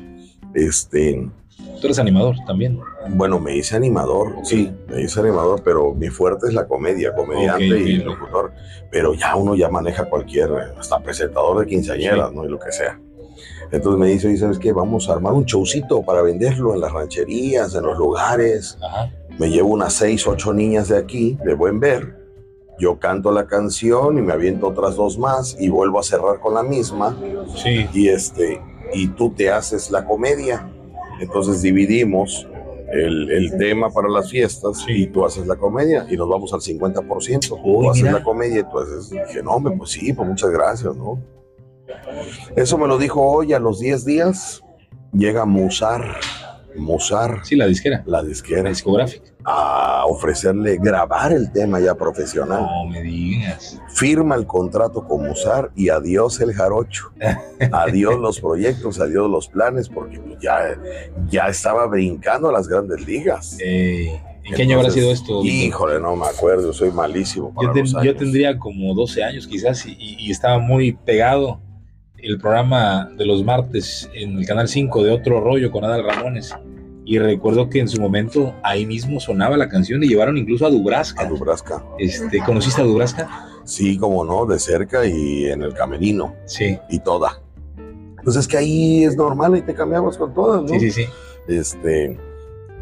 [0.56, 1.28] este,
[1.80, 2.80] Tú eres animador también.
[3.10, 7.64] Bueno, me hice animador, sí, me hice animador, pero mi fuerte es la comedia, comediante
[7.64, 8.52] y locutor.
[8.90, 12.44] Pero ya uno ya maneja cualquier, hasta presentador de quinceañeras, ¿no?
[12.44, 13.00] Y lo que sea.
[13.72, 14.72] Entonces me dice, ¿sabes qué?
[14.72, 18.78] Vamos a armar un showcito para venderlo en las rancherías, en los lugares.
[19.38, 22.16] Me llevo unas seis, ocho niñas de aquí, de buen ver.
[22.78, 26.54] Yo canto la canción y me aviento otras dos más y vuelvo a cerrar con
[26.54, 27.16] la misma.
[27.56, 27.86] Sí.
[27.92, 28.60] Y este,
[28.92, 30.70] y tú te haces la comedia
[31.20, 32.46] entonces dividimos
[32.92, 37.62] el, tema para las fiestas y tú haces la comedia y nos vamos al 50%.
[37.62, 41.20] tú haces la comedia y tú haces, dije, no, pues sí, pues muchas gracias, ¿no?
[42.54, 44.62] Eso me lo dijo hoy a los 10 días.
[45.12, 46.16] Llega Musar
[46.78, 47.44] Mozart.
[47.44, 48.02] Sí, la disquera.
[48.06, 48.68] La disquera.
[48.68, 49.32] discográfica.
[49.44, 52.62] A ofrecerle grabar el tema ya profesional.
[52.62, 53.80] No me digas.
[53.94, 57.12] Firma el contrato con Mozart y adiós el jarocho.
[57.72, 60.76] adiós los proyectos, adiós los planes, porque ya,
[61.28, 63.56] ya estaba brincando a las grandes ligas.
[63.60, 65.44] Eh, ¿En qué año habrá sido esto?
[65.44, 67.52] Híjole, no me acuerdo, soy malísimo.
[68.02, 71.60] yo, tendría como 12 años quizás y estaba muy pegado
[72.26, 76.54] el programa de los martes en el Canal 5 de Otro Rollo con Adal Ramones.
[77.08, 80.70] Y recuerdo que en su momento ahí mismo sonaba la canción y llevaron incluso a
[80.70, 81.22] Dubrasca.
[81.22, 81.84] A Dubrasca.
[81.98, 83.46] Este, ¿Conociste a Dubrasca?
[83.62, 86.34] Sí, como no, de cerca y en el camerino.
[86.46, 86.76] Sí.
[86.90, 87.40] Y toda.
[88.24, 90.68] Pues es que ahí es normal y te cambiamos con todas, ¿no?
[90.68, 91.04] Sí, sí, sí.
[91.46, 92.18] Este,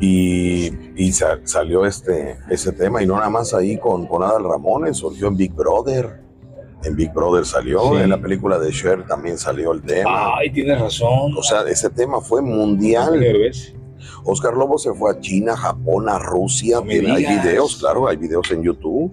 [0.00, 4.44] y, y sa- salió este, ese tema, y no nada más ahí con, con Adal
[4.44, 6.22] Ramones, surgió en Big Brother.
[6.82, 8.02] En Big Brother salió, Sí.
[8.02, 10.32] en la película de Cher también salió el tema.
[10.38, 11.32] Ay, tienes razón.
[11.36, 13.18] O sea, ese tema fue mundial.
[13.20, 13.74] ¿ves?
[14.24, 16.76] Oscar Lobo se fue a China, Japón, a Rusia.
[16.76, 19.12] No me Tiene- hay videos, claro, hay videos en YouTube.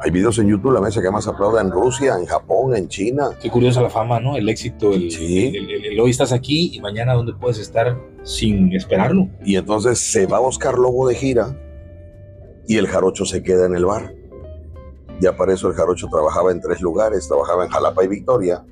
[0.00, 3.30] Hay videos en YouTube, la mesa que más aplauda en Rusia, en Japón, en China.
[3.42, 4.36] Qué curiosa la fama, ¿no?
[4.36, 5.48] El éxito, el, Sí.
[5.48, 9.28] el- el- el hoy estás aquí y mañana dónde puedes estar sin esperarlo.
[9.44, 11.56] Y entonces se va Oscar Lobo de gira
[12.68, 14.14] y el jarocho se queda en el bar.
[15.20, 18.64] Ya para eso el jarocho trabajaba en tres lugares, trabajaba en Jalapa y Victoria.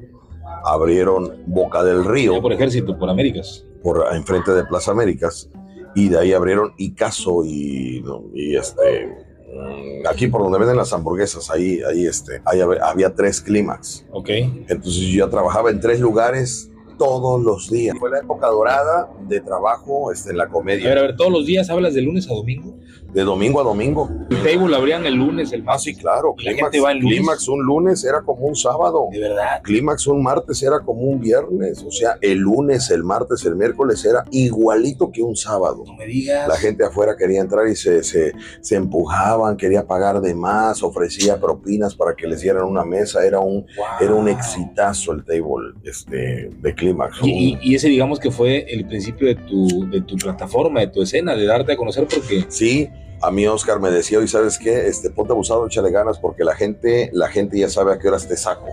[0.66, 3.64] Abrieron Boca del Río por ejército, por Américas.
[3.82, 5.48] por enfrente de Plaza Américas
[5.94, 9.06] y de ahí abrieron Icaso y, y este
[9.54, 14.04] mm, aquí por donde venden las hamburguesas ahí ahí este ahí hab- había tres clímax
[14.10, 14.28] Ok.
[14.68, 19.40] entonces yo ya trabajaba en tres lugares todos los días fue la época dorada de
[19.40, 22.28] trabajo este, en la A ver, a comedia ver, todos los días hablas de lunes
[22.30, 22.74] a domingo.
[23.12, 25.82] de domingo a domingo El table abrían el lunes, el ah martes.
[25.84, 27.18] sí claro la clímax, gente va el lunes.
[27.18, 29.62] clímax un lunes era como un sábado De verdad.
[29.62, 34.04] Clímax un martes era como un viernes, o sea, el lunes, el martes, el miércoles
[34.04, 35.84] era igualito que un sábado.
[35.86, 36.48] No me digas.
[36.48, 41.40] La gente afuera quería entrar y se, se, se empujaban, quería pagar de más, ofrecía
[41.40, 43.86] propinas para que les dieran una mesa, era un, Wow.
[44.00, 46.85] era un exitazo el table este, de Clímax.
[47.22, 50.88] Y, y- y ese, digamos que fue el principio de tu, de tu plataforma, de
[50.88, 52.88] tu escena, de darte a conocer, porque Sí,
[53.22, 56.54] a mí Oscar me decía, y sabes qué, este, ponte abusado, échale ganas, porque la
[56.54, 58.66] gente, la gente ya sabe a qué horas te saco.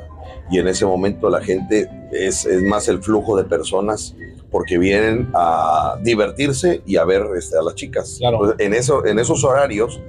[0.51, 4.15] Y en ese momento la gente es, es más el flujo de personas
[4.51, 8.17] porque vienen a divertirse y a ver este, a las chicas.
[8.19, 8.53] Claro.
[8.59, 9.99] En, eso, en esos horarios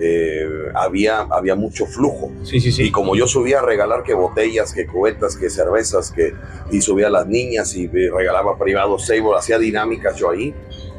[0.00, 2.30] eh, había, había mucho flujo.
[2.42, 2.90] sí, sí, Y sí.
[2.90, 6.32] como yo subía a regalar que botellas, que cubetas, que cervezas, que
[6.70, 10.54] y subía a las niñas y regalaba privados table, hacía dinámicas yo ahí.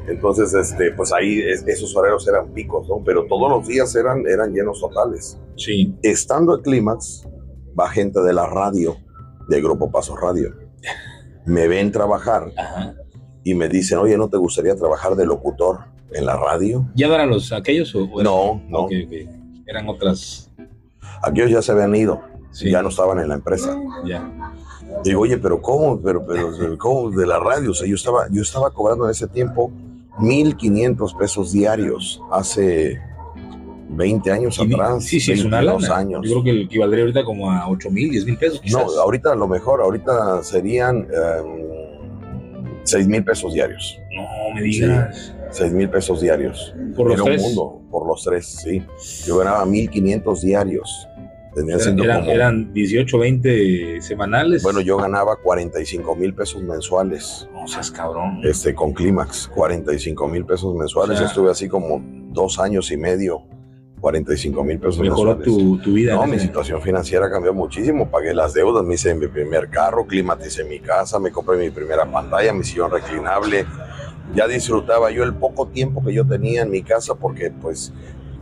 [0.08, 3.01] Entonces, este, pues ahí es- esos horarios eran picos, ¿no?
[3.03, 5.38] Pero todos los días eran, eran llenos totales.
[5.58, 5.95] Sí.
[6.03, 7.27] Estando en Clímax,
[7.77, 8.97] va gente de la radio,
[9.49, 10.53] de Grupo Paso Radio.
[11.45, 12.95] Me ven trabajar Ajá.
[13.43, 15.79] y me dicen, oye, ¿no te gustaría trabajar de locutor
[16.15, 16.86] en la radio?
[16.95, 18.80] ¿Ya no eran los aquellos o, o eran- No, no.
[18.82, 19.13] Ok, ok.
[19.67, 20.51] Eran otras.
[21.23, 22.69] Aquellos ya se habían ido, Sí.
[22.71, 23.78] ya no estaban en la empresa.
[24.06, 24.30] Ya.
[25.04, 25.99] Digo, oye, pero ¿cómo?
[26.01, 27.10] Pero, pero, ¿cómo?
[27.12, 27.71] De la radio.
[27.71, 29.71] O sea, yo estaba, yo estaba cobrando en ese tiempo
[30.19, 32.99] 1.500 pesos diarios hace
[33.89, 35.04] 20 años Y- atrás.
[35.04, 35.97] sí, sí, es una 22 lana.
[35.97, 36.21] años.
[36.23, 38.62] Yo creo que equivaldría ahorita como a 8 mil, 10 mil pesos.
[38.71, 41.08] No, ahorita a lo mejor, ahorita serían
[42.84, 43.99] 6 mil pesos diarios.
[44.15, 45.35] No me digas.
[45.56, 46.74] 6 mil pesos diarios.
[46.96, 47.41] Por los Era tres.
[47.41, 48.84] un mundo, por los tres, sí.
[49.26, 51.08] Yo ganaba 1.500 diarios.
[51.54, 54.62] Tenía siendo eran, como- eran 18, 20 semanales.
[54.62, 57.48] Bueno, yo ganaba 45 mil pesos mensuales.
[57.54, 58.41] No seas cabrón.
[58.44, 61.15] este, con Clímax, 45 mil pesos mensuales.
[61.15, 62.02] O sea, Estuve así como
[62.34, 63.44] dos años y medio,
[64.02, 65.46] 45 mil pesos Mejoró mensuales.
[65.46, 66.15] tu, tu vida.
[66.15, 68.12] No, mi situación financiera cambió muchísimo.
[68.12, 72.06] Pagué las deudas, me hice mi primer carro, climaticé mi casa, me compré mi primera
[72.06, 73.65] pantalla, mi sillón reclinable.
[74.33, 77.93] Ya disfrutaba yo el poco tiempo que yo tenía en mi casa porque pues,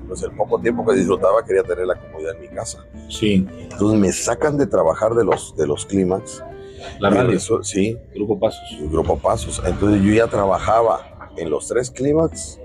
[0.08, 2.80] pues el poco tiempo que disfrutaba quería tener la comodidad en mi casa.
[3.10, 6.44] Sí, Entonces me sacan de trabajar de los, de los Clímax.
[7.00, 8.62] la radio, resu- Sí, Grupo Pasos.
[8.92, 9.62] Grupo Pasos.
[9.66, 12.60] Entonces yo ya trabajaba en los tres clímax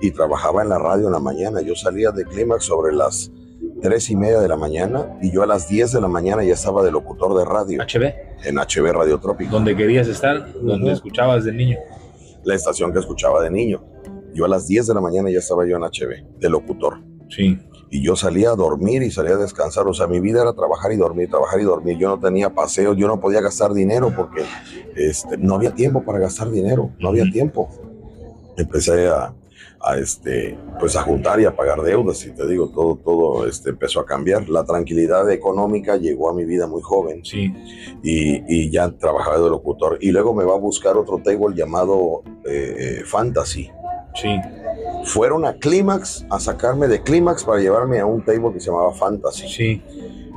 [0.00, 1.60] y trabajaba en la radio en la mañana.
[1.60, 3.30] Yo salía de clímax sobre las
[3.82, 6.52] tres y media de la mañana y yo a las 10 de la mañana ya
[6.54, 10.90] estaba de locutor de radio HB, en HB Radio Trópico, donde querías estar, donde Ujú.
[10.90, 11.78] escuchabas de niño.
[12.44, 13.84] La estación que escuchaba de niño.
[14.34, 17.02] Yo a las 10 de la mañana ya estaba yo en HB, de locutor.
[17.28, 17.58] Sí,
[17.90, 19.86] Y yo salía a dormir y salía a descansar.
[19.86, 21.96] O sea, mi vida era trabajar y dormir, trabajar y dormir.
[21.98, 24.44] Yo no tenía paseos, yo no podía gastar dinero porque
[24.96, 27.68] este, no había tiempo para gastar dinero, no había tiempo.
[28.56, 29.34] Empecé a,
[29.80, 33.70] a, este, pues a juntar y a pagar deudas y te digo, todo, todo este,
[33.70, 34.48] empezó a cambiar.
[34.48, 37.52] La tranquilidad económica llegó a mi vida muy joven sí.
[38.02, 39.98] y, y ya trabajaba de locutor.
[40.00, 43.70] Y luego me va a buscar otro table llamado eh, Fantasy.
[44.14, 44.36] Sí,
[45.04, 48.92] Fueron a Clímax a sacarme de Clímax para llevarme a un table que se llamaba
[48.92, 49.48] Fantasy.
[49.48, 49.82] sí.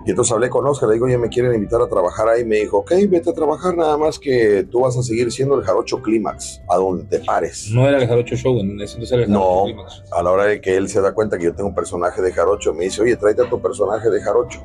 [0.05, 2.43] Y entonces hablé con Oscar, le digo, oye, me quieren invitar a trabajar ahí.
[2.45, 5.63] Me dijo, ok, vete a trabajar, nada más que tú vas a seguir siendo el
[5.63, 7.69] jarocho Clímax, a donde te pares.
[7.71, 9.39] No era el Jarocho Show, en ese entonces era el No.
[9.39, 10.03] Jarocho Clímax.
[10.11, 12.31] A la hora de que él se da cuenta que yo tengo un personaje de
[12.33, 14.61] jarocho, me dice, oye, tráete a tu personaje de jarocho.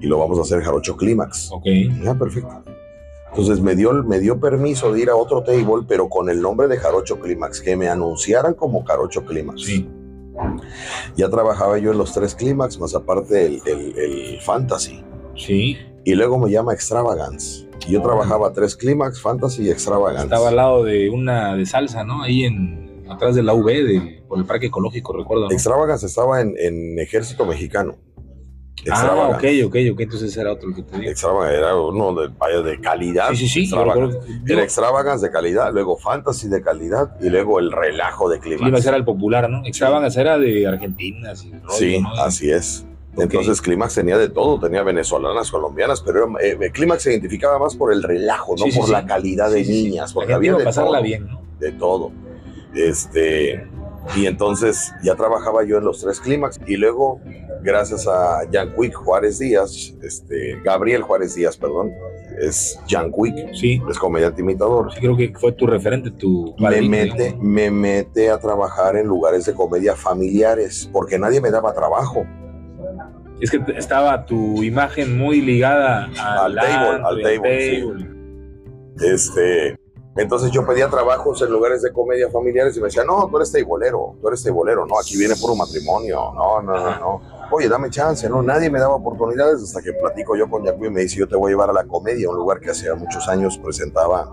[0.00, 1.50] Y lo vamos a hacer jarocho Clímax.
[1.52, 1.66] Ok,
[2.02, 2.62] Ya, perfecto.
[3.30, 6.66] Entonces me dio, me dio permiso de ir a otro table, pero con el nombre
[6.66, 9.62] de Jarocho Clímax, que me anunciaran como Jarocho Clímax.
[9.62, 9.88] sí.
[11.16, 15.02] Ya trabajaba yo en los tres clímax, más aparte el, el, el fantasy.
[15.36, 15.76] Sí.
[16.04, 17.68] Y luego me llama Extravagance.
[17.88, 20.24] Yo trabajaba tres clímax, fantasy y extravagance.
[20.24, 22.22] Estaba al lado de una de salsa, ¿no?
[22.22, 25.44] Ahí en atrás de la UV, de, por el parque ecológico, recuerdo.
[25.44, 25.50] ¿no?
[25.50, 27.96] Extravagance estaba en, en Ejército Mexicano.
[28.90, 30.00] Ah, ok, ok, ok.
[30.00, 31.10] Entonces era otro que te digo.
[31.10, 33.30] Extravagance era uno de, vaya, de calidad.
[33.30, 33.60] Sí, sí, sí.
[33.62, 34.18] Extravagance.
[34.44, 38.62] yo- Era Extravagance de calidad, luego Fantasy de calidad y luego el relajo de Climax
[38.62, 38.86] Clímax.
[38.86, 39.64] era el popular, ¿no?
[39.66, 42.12] Extravagance era de Argentina, así, rollo, Sí, ¿no?
[42.14, 42.84] así es.
[43.16, 47.74] Entonces Clímax tenía de todo, tenía venezolanas, colombianas, pero era- eh, Clímax se identificaba más
[47.74, 50.98] por el relajo, no Sí, sí, por la calidad de niñas, porque había de pasarla
[50.98, 51.40] todo, bien, ¿no?
[51.58, 52.12] de todo.
[52.74, 53.66] Este,
[54.16, 57.20] y entonces ya trabajaba yo en los tres Clímax y luego,
[57.62, 61.92] gracias a Jan Quick Juárez Díaz, este, Gabriel Juárez Díaz, perdón,
[62.40, 64.92] es Jan Quick, Sí, es comediante imitador.
[64.92, 67.44] sí creo que fue tu referente, tu me mete, digamos.
[67.44, 72.24] me mete a trabajar en lugares de comedia familiares, porque nadie me daba trabajo.
[73.40, 79.04] Es que estaba tu imagen muy ligada al, Al table, al table, sí.
[79.06, 79.78] Este,
[80.18, 83.52] entonces yo pedía trabajos en lugares de comedia familiares y me decían, no, tú eres
[83.52, 87.38] teibolero, tú eres teibolero, no, aquí viene puro matrimonio, no, no, no, no.
[87.50, 90.90] Oye, dame chance, no, nadie me daba oportunidades hasta que platico yo con Yacu y
[90.90, 93.26] me dice, yo te voy a llevar a la comedia, un lugar que hacía muchos
[93.28, 94.28] años presentaba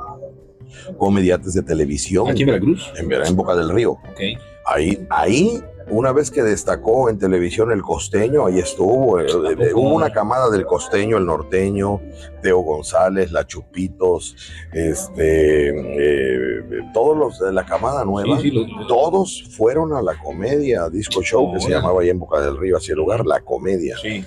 [0.97, 2.93] comediantes de televisión Aquí en Veracruz.
[2.97, 3.91] en, en Boca del Río.
[3.91, 4.19] Ok.
[4.65, 9.19] Ahí, ahí, una vez que destacó en televisión el costeño, ahí estuvo.
[9.19, 12.01] eh, eh, hubo una camada del costeño, el norteño,
[12.41, 14.35] Teo González, La Chupitos,
[14.73, 18.37] este, eh, todos los de la camada nueva.
[18.39, 22.19] Sí, sí, lo- Todos fueron a la comedia, disco show, que se llamaba ahí en
[22.19, 23.95] Boca del Río, hacia el lugar, la comedia.
[24.01, 24.23] Sí,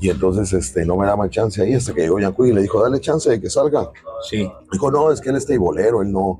[0.00, 2.82] Y entonces este, no me daban chance ahí hasta que llegó Yancuy y le dijo,
[2.82, 3.90] dale chance de que salga.
[4.28, 4.50] sí.
[4.72, 6.38] Dijo, no, es que él es teibolero, él no.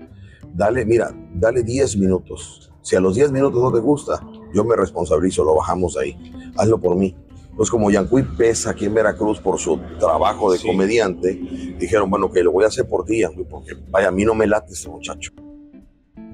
[0.55, 2.71] Dale, mira, dale 10 minutos.
[2.83, 4.21] Si a los 10 minutos no te gusta,
[4.55, 6.17] yo me responsabilizo, lo bajamos ahí.
[6.57, 7.17] Hazlo por mí.
[7.51, 10.67] Entonces, como Yancuy pesa aquí en Veracruz por su trabajo de Sí.
[10.67, 11.35] comediante,
[11.79, 14.35] dijeron, bueno, que lo voy a hacer por ti, Yancuy, porque vaya, a mí no
[14.35, 15.33] me late este muchacho.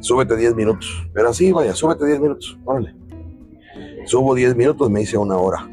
[0.00, 0.88] Súbete 10 minutos.
[1.12, 2.56] Pero así, vaya, súbete 10 minutos.
[2.64, 2.94] Órale.
[4.06, 5.68] Subo 10 minutos, me hice una hora.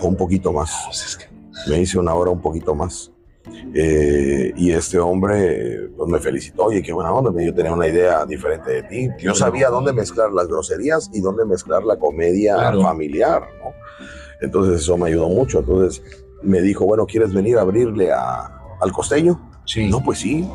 [0.00, 1.18] O un poquito más Pues
[1.68, 3.12] me hice una hora un poquito más.
[3.74, 8.24] Eh, y este hombre pues, me felicitó, oye, qué buena onda, yo tenía una idea
[8.26, 9.08] diferente de ti.
[9.20, 12.82] Yo sabía dónde mezclar las groserías y dónde mezclar la comedia Claro.
[12.82, 13.72] familiar, ¿no?
[14.40, 15.60] Entonces eso me ayudó mucho.
[15.60, 16.02] Entonces
[16.42, 19.40] me dijo, bueno, ¿quieres venir a abrirle a- al costeño?
[19.64, 19.88] Sí.
[19.88, 20.48] No, pues sí.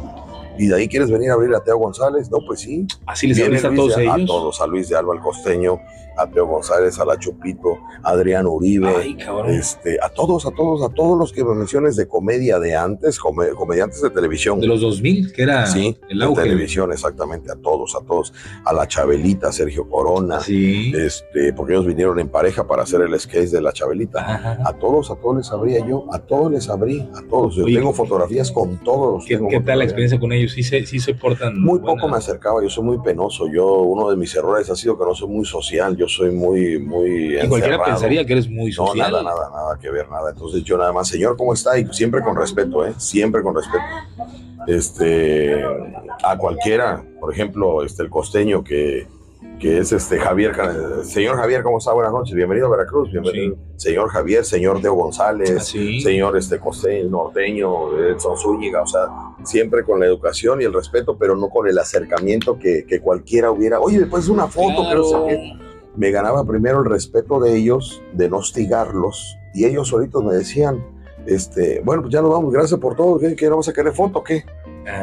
[0.58, 2.30] ¿Y de ahí quieres venir a abrirle a Teo González?
[2.32, 2.86] No, pues sí.
[3.06, 4.14] Así les abriste a todos ellos.
[4.14, 5.80] A todos, a Luis de Alba, al costeño,
[6.18, 8.88] a Teo González, a La Chupito, a Adrián Uribe.
[8.88, 9.18] Ay.
[9.48, 13.20] Este, a todos, a todos, a todos los que me menciones de comedia de antes,
[13.20, 14.60] come- comediantes de televisión.
[14.60, 16.44] De los 2000, que era sí, el de auge.
[16.44, 18.34] televisión, exactamente, a todos, a todos.
[18.66, 20.92] A la Chabelita, Sergio Corona, Sí.
[20.96, 24.20] este, porque ellos vinieron en pareja para hacer el sketch de la Chabelita.
[24.20, 24.58] Ajá.
[24.66, 27.56] A todos, a todos les abría yo, a todos les abrí, a todos.
[27.56, 29.26] Yo Oye, tengo fotografías con todos.
[29.26, 30.52] ¿Qué, qué tal la experiencia con ellos?
[30.54, 31.60] Sí se, sí se portan.
[31.60, 31.96] Muy buena.
[32.02, 33.48] poco me acercaba, yo soy muy penoso.
[33.52, 36.80] Yo, uno de mis errores ha sido que no soy muy social, yo soy muy,
[36.80, 37.36] muy.
[37.36, 37.84] Y cualquiera encerrado.
[37.86, 39.12] pensaría que eres muy No, social.
[39.12, 40.32] nada, nada, nada que ver, nada.
[40.32, 41.78] Entonces yo nada más, señor, ¿cómo está?
[41.78, 42.94] Y siempre con respeto, ¿eh?
[42.98, 43.84] Siempre con respeto.
[44.68, 45.62] Este,
[46.24, 49.08] a cualquiera, por ejemplo, este, el costeño que,
[49.60, 50.54] que es este Javier,
[51.04, 51.92] señor Javier, ¿cómo está?
[51.92, 53.58] Buenas noches, bienvenido a Veracruz, bienvenido.
[53.76, 56.00] Señor Javier, señor Teo González, Así.
[56.00, 59.08] señor este costeño, norteño, Edson Zúñiga, o sea,
[59.44, 63.52] siempre con la educación y el respeto, pero no con el acercamiento que, que cualquiera
[63.52, 63.80] hubiera.
[63.82, 65.26] Oye, después una foto, no Claro.
[65.28, 65.54] qué
[65.96, 70.84] me ganaba primero el respeto de ellos, de no hostigarlos, y ellos solitos me decían,
[71.26, 74.24] este, bueno, pues ya nos vamos, gracias por todo, ¿qué, vas a querer foto o
[74.24, 74.44] qué?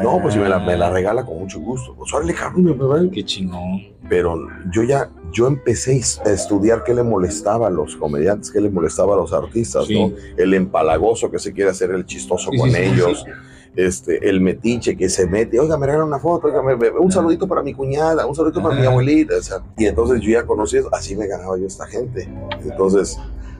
[0.03, 3.23] No, pues si me la, me la regala con mucho gusto, pues órale, cabrón, Qué
[3.25, 3.81] chingón.
[4.07, 4.37] pero
[4.71, 9.15] yo ya, yo empecé a estudiar qué le molestaba a los comediantes, qué le molestaba
[9.15, 9.99] a los artistas, Sí.
[9.99, 10.15] ¿no?
[10.37, 13.31] El empalagoso que se quiere hacer el chistoso Sí, con sí, sí, ellos, sí.
[13.75, 17.11] Este, el metiche que se mete, oiga, me regalan una foto, oiga, me- me- un
[17.11, 20.45] saludito para mi cuñada, un saludito para mi abuelita, o sea, y entonces yo ya
[20.45, 22.27] conocí eso, así me ganaba yo esta gente.
[22.63, 23.17] Entonces,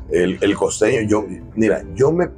[0.09, 2.29] el, el costeño, yo, mira, yo me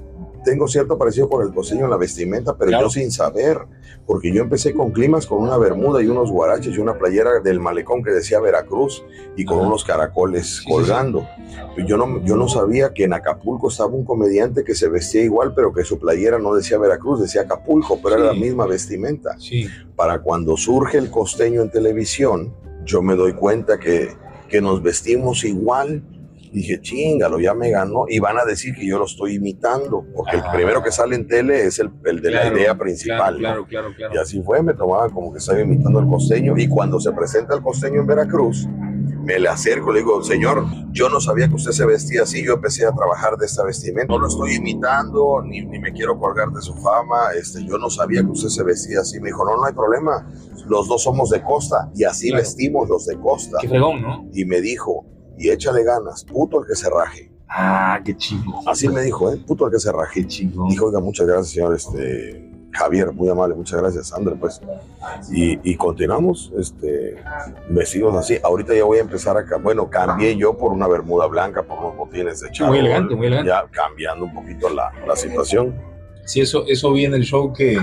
[0.43, 2.85] tengo cierto parecido con el costeño en la vestimenta, pero Claro.
[2.85, 3.59] yo sin saber,
[4.05, 7.59] porque yo empecé con climas con una bermuda y unos guaraches y una playera del
[7.59, 9.03] malecón que decía Veracruz
[9.35, 9.67] y con Ajá.
[9.67, 11.27] unos caracoles Sí, sí, colgando.
[11.87, 15.53] Yo no, yo no sabía que en Acapulco estaba un comediante que se vestía igual,
[15.55, 19.35] pero que su playera no decía Veracruz, decía Acapulco, pero era la misma vestimenta.
[19.39, 19.67] Sí.
[19.95, 22.53] Para cuando surge el costeño en televisión,
[22.85, 24.09] yo me doy cuenta que,
[24.49, 26.03] que nos vestimos igual.
[26.53, 28.05] Dije, chingalo, ya me ganó.
[28.07, 30.43] Y van a decir que yo lo estoy imitando, porque Ah.
[30.45, 33.33] el primero que sale en tele es el, el de Claro, la idea principal.
[33.33, 33.39] ¿no?
[33.39, 34.13] Claro, claro, claro.
[34.13, 36.53] Y así fue, me tomaba como que estaba imitando al costeño.
[36.57, 38.67] Y cuando se presenta el costeño en Veracruz,
[39.23, 42.53] me le acerco, le digo, señor, yo no sabía que usted se vestía así, yo
[42.55, 46.49] empecé a trabajar de esta vestimenta, no lo estoy imitando, ni, ni me quiero colgar
[46.51, 49.19] de su fama, este, yo no sabía que usted se vestía así.
[49.21, 50.29] Me dijo, no, no hay problema,
[50.67, 52.41] los dos somos de costa y así Claro.
[52.43, 53.57] vestimos los de costa.
[53.61, 54.29] Qué fregón, ¿no?
[54.33, 55.05] Y me dijo,
[55.37, 57.31] y échale ganas, puto el que se raje.
[57.47, 58.61] Ah, qué chingo.
[58.67, 59.37] Así me dijo, ¿eh?
[59.37, 60.21] Puto el que se raje.
[60.21, 60.69] Qué chingón.
[60.69, 64.59] Dijo, oiga, muchas gracias, señor este, Javier, muy amable, muchas gracias, André, pues.
[65.31, 67.23] Y, y continuamos este,
[67.69, 68.39] vestidos así.
[68.43, 69.57] Ahorita ya voy a empezar a...
[69.57, 72.71] Bueno, cambié yo por una bermuda blanca, por unos botines de charol.
[72.71, 73.49] muy elegante, muy elegante.
[73.51, 75.92] Ya cambiando un poquito la, la situación.
[76.25, 77.77] Sí, eso, eso vi en el show que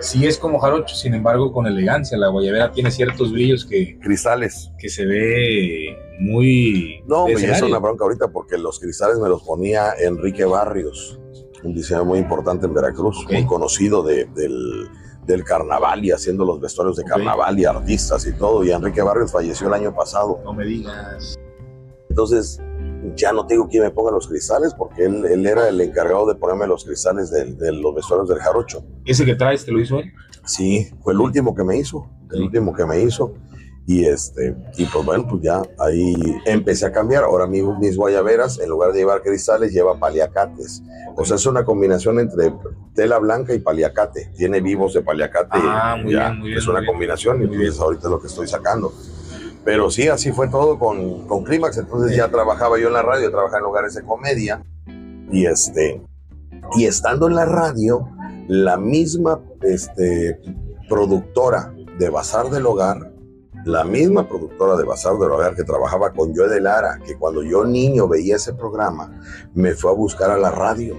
[0.00, 2.16] sí es como jarocho, sin embargo, con elegancia.
[2.16, 4.70] La guayabera tiene ciertos brillos que, Cristales.
[4.78, 7.02] que se ve muy.
[7.06, 11.18] No, me hizo una bronca ahorita porque los cristales me los ponía Enrique Barrios,
[11.64, 14.86] un diseñador muy importante en Veracruz, muy conocido de- del,
[15.26, 18.62] del carnaval y haciendo los vestuarios de carnaval y artistas y todo.
[18.64, 20.40] Y Enrique Barrios falleció el año pasado.
[20.44, 21.36] No me digas.
[22.10, 22.60] Entonces,
[23.16, 26.34] ya no tengo quién me ponga los cristales porque él, él era el encargado de
[26.34, 28.84] ponerme los cristales de, de los vestuarios del jarocho.
[29.04, 30.12] ¿Ese que traes te lo hizo él?
[30.44, 33.34] Sí, fue el último que me hizo, el último que me hizo.
[33.84, 36.14] Y este, y pues bueno, pues ya ahí
[36.46, 37.24] empecé a cambiar.
[37.24, 40.82] Ahora mis, mis guayaberas, en lugar de llevar cristales, lleva paliacates.
[41.16, 42.54] O sea, es una combinación entre
[42.94, 44.30] tela blanca y paliacate.
[44.36, 45.48] Tiene vivos de paliacate.
[45.60, 46.92] Ah, muy ya, bien, muy bien, Es una muy bien.
[46.92, 48.92] combinación y pues ahorita es lo que estoy sacando.
[49.64, 51.78] Pero sí, así fue todo con, con Clímax.
[51.78, 54.62] Entonces ya trabajaba yo en la radio, trabajaba en lugares de comedia.
[55.30, 56.02] Y este,
[56.76, 58.08] y estando en la radio,
[58.48, 60.38] la misma este,
[60.88, 63.12] productora de Bazar del Hogar,
[63.64, 67.42] la misma productora de Bazar del Hogar que trabajaba con Joe de Lara, que cuando
[67.42, 69.20] yo niño veía ese programa,
[69.54, 70.96] me fue a buscar a la radio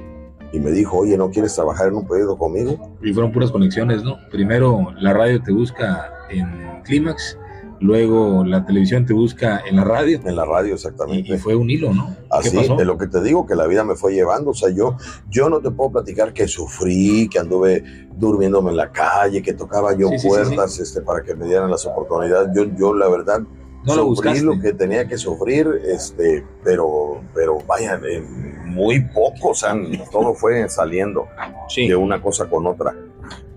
[0.53, 2.95] y me dijo, oye, ¿no quieres trabajar en un proyecto conmigo?
[3.01, 4.18] Y fueron puras conexiones, ¿no?
[4.32, 7.38] Primero la radio te busca en Clímax,
[7.84, 10.19] luego la televisión te busca en la radio.
[10.23, 11.34] En la radio, exactamente.
[11.34, 12.15] y fue un hilo, ¿no?
[12.29, 14.51] Así, de lo que te digo, que la vida me fue llevando.
[14.51, 14.95] O sea, yo,
[15.29, 17.84] yo no te puedo platicar que sufrí, que anduve
[18.15, 21.45] durmiéndome en la calle, que tocaba yo Sí, sí, sí, puertas Este, para que me
[21.45, 22.49] dieran las oportunidades.
[22.55, 23.41] Yo, yo la verdad,
[23.86, 28.23] No lo lo que tenía que sufrir, este, pero, pero vaya, eh,
[28.65, 29.75] muy poco, o sea,
[30.11, 31.27] todo fue saliendo
[31.67, 31.88] Sí.
[31.88, 32.95] de una cosa con otra.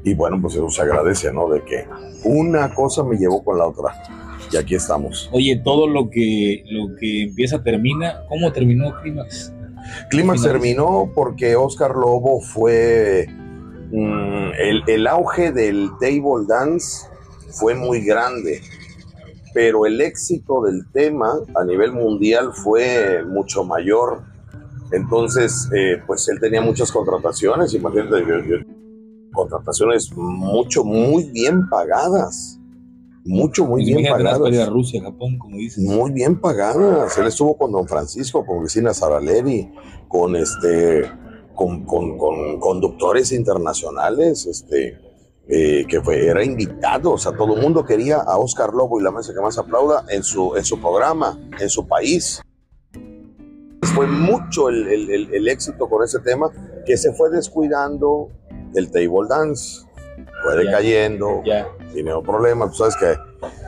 [0.06, 1.48] Y bueno, pues eso se agradece, ¿no?
[1.48, 1.84] De que
[2.22, 3.92] una cosa me llevó con la otra.
[4.52, 5.28] Y aquí estamos.
[5.32, 8.20] Oye, todo lo que, lo que empieza termina.
[8.28, 9.52] ¿Cómo terminó Clímax?
[10.08, 13.26] Clímax terminó porque Oscar Lobo fue
[13.90, 17.08] mm, el, el auge del table dance
[17.50, 18.60] fue muy grande,
[19.54, 24.22] pero el éxito del tema a nivel mundial fue mucho mayor.
[24.92, 28.75] Entonces, eh, pues él tenía muchas contrataciones, imagínate, yo- yo-
[29.36, 32.58] contrataciones mucho, muy bien pagadas,
[33.24, 34.68] mucho, muy bien ir a pagadas.
[34.68, 35.84] Rusia, Japón, como dices.
[35.84, 37.16] Muy bien pagadas.
[37.18, 39.70] Él estuvo con Don Francisco, con Cristina Saraleri,
[40.08, 41.02] con este,
[41.54, 44.98] con, con- con conductores internacionales, este,
[45.48, 47.12] eh, que fue, era invitado.
[47.12, 50.04] O sea, todo el mundo quería a Oscar Lobo y la mesa que más aplauda
[50.08, 52.40] en su, en su programa, en su país.
[53.94, 56.50] Fue mucho el, el- el- el éxito con ese tema
[56.84, 58.28] que se fue descuidando
[58.78, 59.84] el table dance.
[60.42, 60.60] Fue Ya.
[60.60, 61.66] decayendo, Ya.
[61.92, 62.68] tiene un problema.
[62.70, 63.16] Tú sabes que,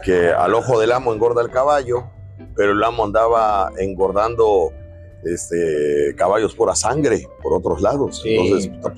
[0.04, 2.04] que al ojo del amo engorda el caballo,
[2.56, 4.70] pero el amo andaba engordando
[5.24, 8.20] este, caballos pura sangre por otros lados.
[8.22, 8.34] Sí.
[8.34, 8.94] Entonces, pues,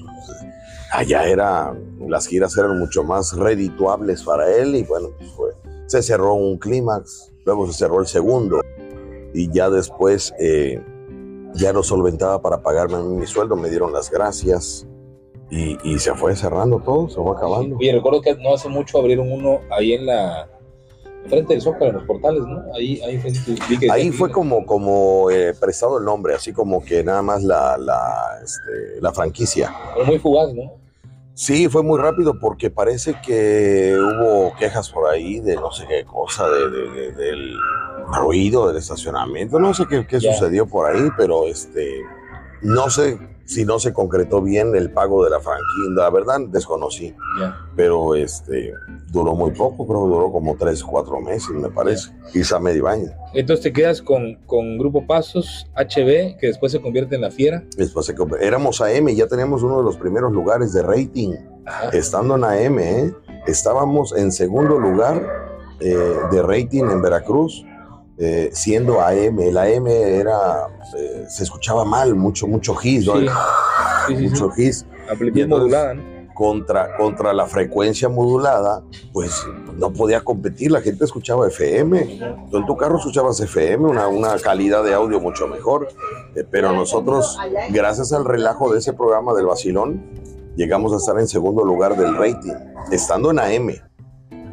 [0.93, 1.75] allá era,
[2.07, 5.51] las giras eran mucho más redituables para él y bueno, pues fue.
[5.87, 8.61] Se cerró un clímax, luego se cerró el segundo
[9.35, 10.81] y ya después eh,
[11.55, 14.87] ya no solventaba para pagarme a mi sueldo, me dieron las gracias
[15.51, 17.77] y, y se fue cerrando todo, se fue acabando.
[17.77, 20.49] Oye, recuerdo que no hace mucho abrieron uno ahí en la.
[21.29, 22.63] Frente del Zócalo, en los portales, ¿no?
[22.75, 23.21] Ahí, ahí
[23.79, 27.77] que Ahí fue como, como eh, prestado el nombre, así como que nada más la,
[27.77, 29.71] la, este, la franquicia.
[29.93, 30.73] Pero muy fugaz, ¿no?
[31.35, 36.05] Sí, fue muy rápido porque parece que hubo quejas por ahí de no sé qué
[36.07, 37.55] cosa, de, de- de- del
[38.23, 42.03] ruido del estacionamiento, no sé qué, qué sucedió por ahí, pero este,
[42.63, 47.13] no sé si no se concretó bien el pago de la franquicia, la verdad desconocí,
[47.41, 47.57] Ya.
[47.75, 48.73] pero este,
[49.11, 53.11] duró muy poco, creo que duró como tres, cuatro meses, me parece, quizá medio año.
[53.35, 57.65] Entonces te quedas con, con Grupo Pasos, HB, que después se convierte en La Fiera.
[57.77, 61.35] Después se éramos AM, ya teníamos uno de los primeros lugares de rating.
[61.67, 61.91] Ajá.
[61.91, 63.15] estando en AM, ¿eh?
[63.47, 65.23] estábamos en segundo lugar
[65.81, 65.95] eh,
[66.31, 67.65] de rating en Veracruz,
[68.21, 69.41] eh, siendo AM.
[69.41, 73.19] El AM era, eh, se escuchaba mal, mucho, mucho his, ¿no?
[73.19, 73.27] Sí.
[74.09, 74.85] Sí, mucho his.
[75.09, 76.21] Y Amplitud entonces- modulada, ¿no?
[76.41, 79.47] contra, contra la frecuencia modulada, pues
[79.77, 82.19] no podía competir, la gente escuchaba FM,
[82.51, 85.89] tú en tu carro escuchabas FM, una, una calidad de audio mucho mejor,
[86.35, 87.37] eh, pero nosotros,
[87.71, 90.03] gracias al relajo de ese programa del Basilón,
[90.57, 92.55] llegamos a estar en segundo lugar del rating,
[92.91, 93.75] estando en AM.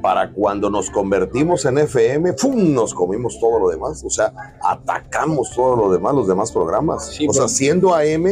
[0.08, 2.74] Para cuando nos convertimos en FM, ¡fum!
[2.74, 4.02] nos comimos todo lo demás.
[4.06, 4.32] O sea,
[4.64, 7.20] atacamos todo lo demás, los demás programas.
[7.28, 8.26] o sea, siendo AM,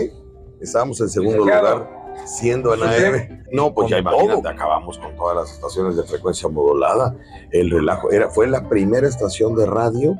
[0.61, 3.43] estábamos en segundo lugar siendo en AM.
[3.51, 7.13] No, pues ya imagínate, acabamos con todas las estaciones de frecuencia modulada.
[7.51, 10.15] El relajo era, fue la primera estación de radio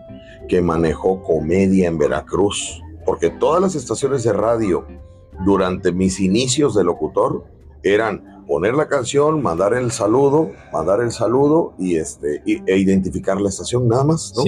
[0.50, 4.86] que manejó comedia en Veracruz, porque todas las estaciones de radio
[5.46, 7.46] durante mis inicios de locutor
[7.82, 13.50] eran poner la canción, mandar el saludo, mandar el saludo y este e identificar la
[13.50, 14.44] estación nada más, ¿no?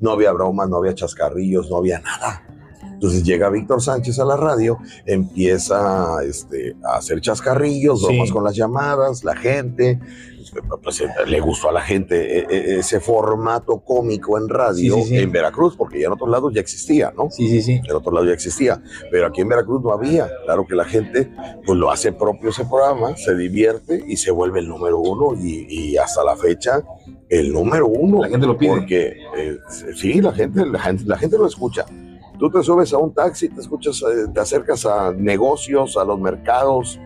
[0.00, 2.44] No había bromas, no había chascarrillos, no había nada.
[2.98, 8.56] Entonces llega Víctor Sánchez a la radio, empieza este, a hacer chascarrillos, bromas con las
[8.56, 10.00] llamadas, la gente,
[10.82, 15.32] pues, eh, le gustó a la gente eh, eh, ese formato cómico en radio en
[15.32, 17.30] Veracruz, porque ya en otros lados ya existía, ¿no?
[17.30, 17.80] Sí, sí, sí.
[17.84, 20.28] En otros lados ya existía, pero aquí en Veracruz no había.
[20.44, 21.30] Claro que la gente
[21.64, 25.96] pues lo hace propio ese programa, se divierte y se vuelve el número uno y,
[25.96, 26.82] hasta la fecha
[27.28, 28.22] el número uno.
[28.22, 28.70] La gente lo pide.
[28.70, 29.16] Porque
[29.96, 31.84] sí, la gente, la gente, la gente lo escucha.
[32.38, 36.20] Tú te subes a un taxi, te escuchas, eh, te acercas a negocios, a los
[36.20, 37.00] mercados,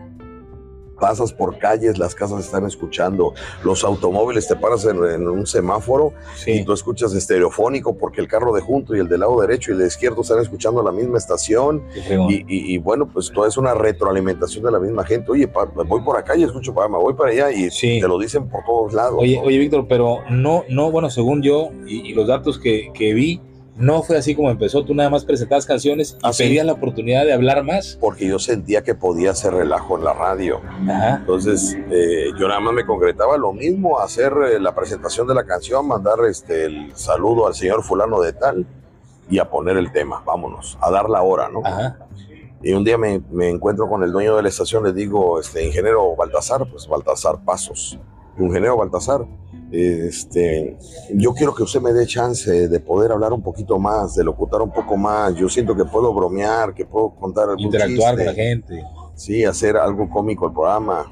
[1.03, 6.13] pasas por calles, las casas están escuchando, los automóviles te paras en, un semáforo
[6.47, 9.73] y tú escuchas estereofónico porque el carro de junto y el del lado derecho y
[9.73, 11.83] el de izquierdo están escuchando la misma estación
[12.29, 15.29] y, bueno, pues todo es una retroalimentación de la misma gente.
[15.29, 18.63] Oye, voy por acá y escucho para voy para allá y te lo dicen por
[18.63, 19.17] todos lados.
[19.19, 23.41] Oye, oye Víctor, pero no, no, bueno, según yo y, los datos que, que vi,
[23.75, 27.33] no fue así como empezó, tú nada más presentabas canciones y pedías la oportunidad de
[27.33, 27.97] hablar más.
[27.99, 30.61] Porque yo sentía que podía hacer relajo en la radio.
[31.19, 35.43] Entonces, eh, yo nada más me concretaba lo mismo, hacer eh, la presentación de la
[35.45, 38.65] canción, mandar este, el saludo al señor fulano de tal
[39.29, 41.61] y a poner el tema, vámonos, a dar la hora, ¿no?
[42.61, 45.65] Y un día me, me, encuentro con el dueño de la estación, le digo, este,
[45.65, 47.99] ingeniero Baltasar, pues Baltasar Pasos,
[48.37, 49.25] ingeniero Baltasar,
[49.73, 50.77] este,
[51.15, 54.61] yo quiero que usted me dé chance de poder hablar un poquito más, de locutar
[54.61, 55.33] un poco más.
[55.35, 58.83] Yo siento que puedo bromear, que puedo contar algún Interactuar con la gente.
[59.15, 61.11] Sí, hacer algo cómico el programa.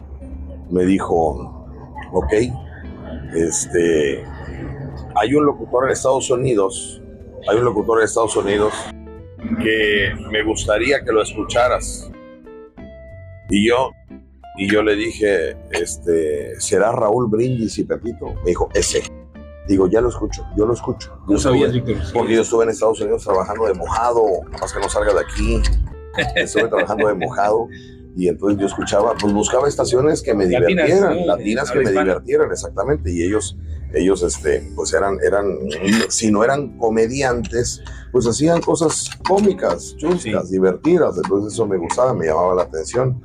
[0.69, 1.67] Me dijo,
[2.13, 2.33] ok,
[3.33, 4.23] este,
[5.15, 7.01] hay un locutor en Estados Unidos,
[7.49, 8.73] hay un locutor en Estados Unidos
[9.59, 12.11] que me gustaría que lo escucharas.
[13.49, 13.89] Y yo
[14.57, 18.33] y yo le dije, este, ¿será Raúl Brindis y Pepito?
[18.43, 19.03] Me dijo, ese.
[19.67, 21.17] Digo, ya lo escucho, yo lo escucho.
[21.27, 21.97] No sabías, Víctor.
[22.13, 24.23] Porque yo estuve en Estados Unidos trabajando de mojado,
[24.59, 25.61] más que no salga de aquí.
[26.35, 27.67] Estuve trabajando de mojado
[28.15, 33.11] y entonces yo escuchaba, pues buscaba estaciones que me divirtieran, latinas, que me divirtieran, exactamente.
[33.11, 33.57] Y ellos,
[33.93, 35.45] ellos, este, pues eran, eran,
[36.09, 37.81] si no eran comediantes,
[38.11, 41.17] pues hacían cosas cómicas, chuscas, divertidas.
[41.23, 43.21] Entonces eso me gustaba, me llamaba la atención.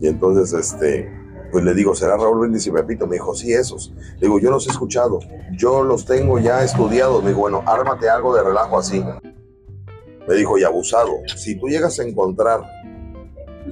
[0.00, 1.10] Y entonces, este,
[1.52, 3.06] pues le digo, ¿será Raúl Brindis y Pepito?
[3.06, 3.92] Me dijo, sí, esos.
[4.16, 5.20] Le digo, yo los he escuchado,
[5.56, 7.22] yo los tengo ya estudiados.
[7.22, 9.04] Me dijo, bueno, ármate algo de relajo así.
[10.26, 12.62] Me dijo, y abusado, si tú llegas a encontrar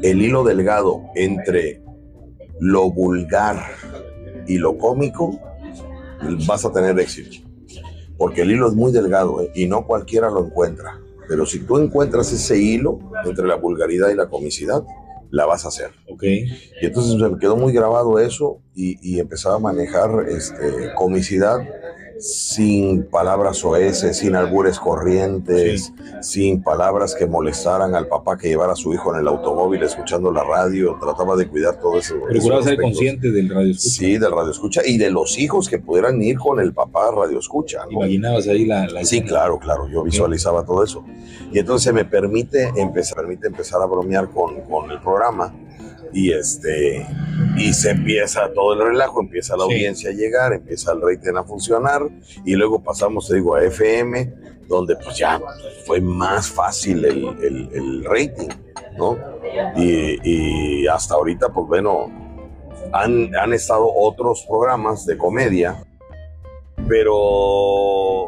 [0.02, 1.82] el hilo delgado entre
[2.60, 3.64] lo vulgar
[4.46, 5.40] y lo cómico,
[6.46, 7.36] vas a tener éxito.
[8.16, 9.50] Porque el hilo es muy delgado ¿eh?
[9.54, 11.00] y no cualquiera lo encuentra.
[11.28, 14.84] Pero si tú encuentras ese hilo entre la vulgaridad y la comicidad,
[15.32, 15.90] la vas a hacer.
[16.08, 16.22] Ok.
[16.24, 21.58] Y entonces me quedó muy grabado eso y, y empezaba a manejar este, comicidad
[22.22, 28.76] sin palabras soeces, sin albures corrientes, sin palabras que molestaran al papá que llevara a
[28.76, 32.14] su hijo en el automóvil escuchando la radio, trataba de cuidar todo eso.
[32.28, 33.90] Procuraba ser consciente del radio escucha.
[33.90, 37.40] Sí, del radio escucha y de los hijos que pudieran ir con el papá radio
[37.40, 37.80] escucha.
[37.90, 41.04] Imaginabas ahí la, Sí, claro, claro, yo visualizaba todo eso.
[41.52, 45.52] Y entonces me permite empezar, permite empezar a bromear con, con el programa
[46.12, 47.06] y este
[47.56, 51.44] y se empieza todo el relajo, empieza la audiencia a llegar, empieza el rating a
[51.44, 52.02] funcionar
[52.44, 54.32] y luego pasamos, te digo, a FM,
[54.68, 55.40] donde pues ya
[55.86, 58.48] fue más fácil el, el, rating,
[58.96, 59.18] ¿no?
[59.76, 62.10] Y, hasta ahorita, pues bueno,
[62.92, 65.76] han, han estado otros programas de comedia
[66.88, 67.12] pero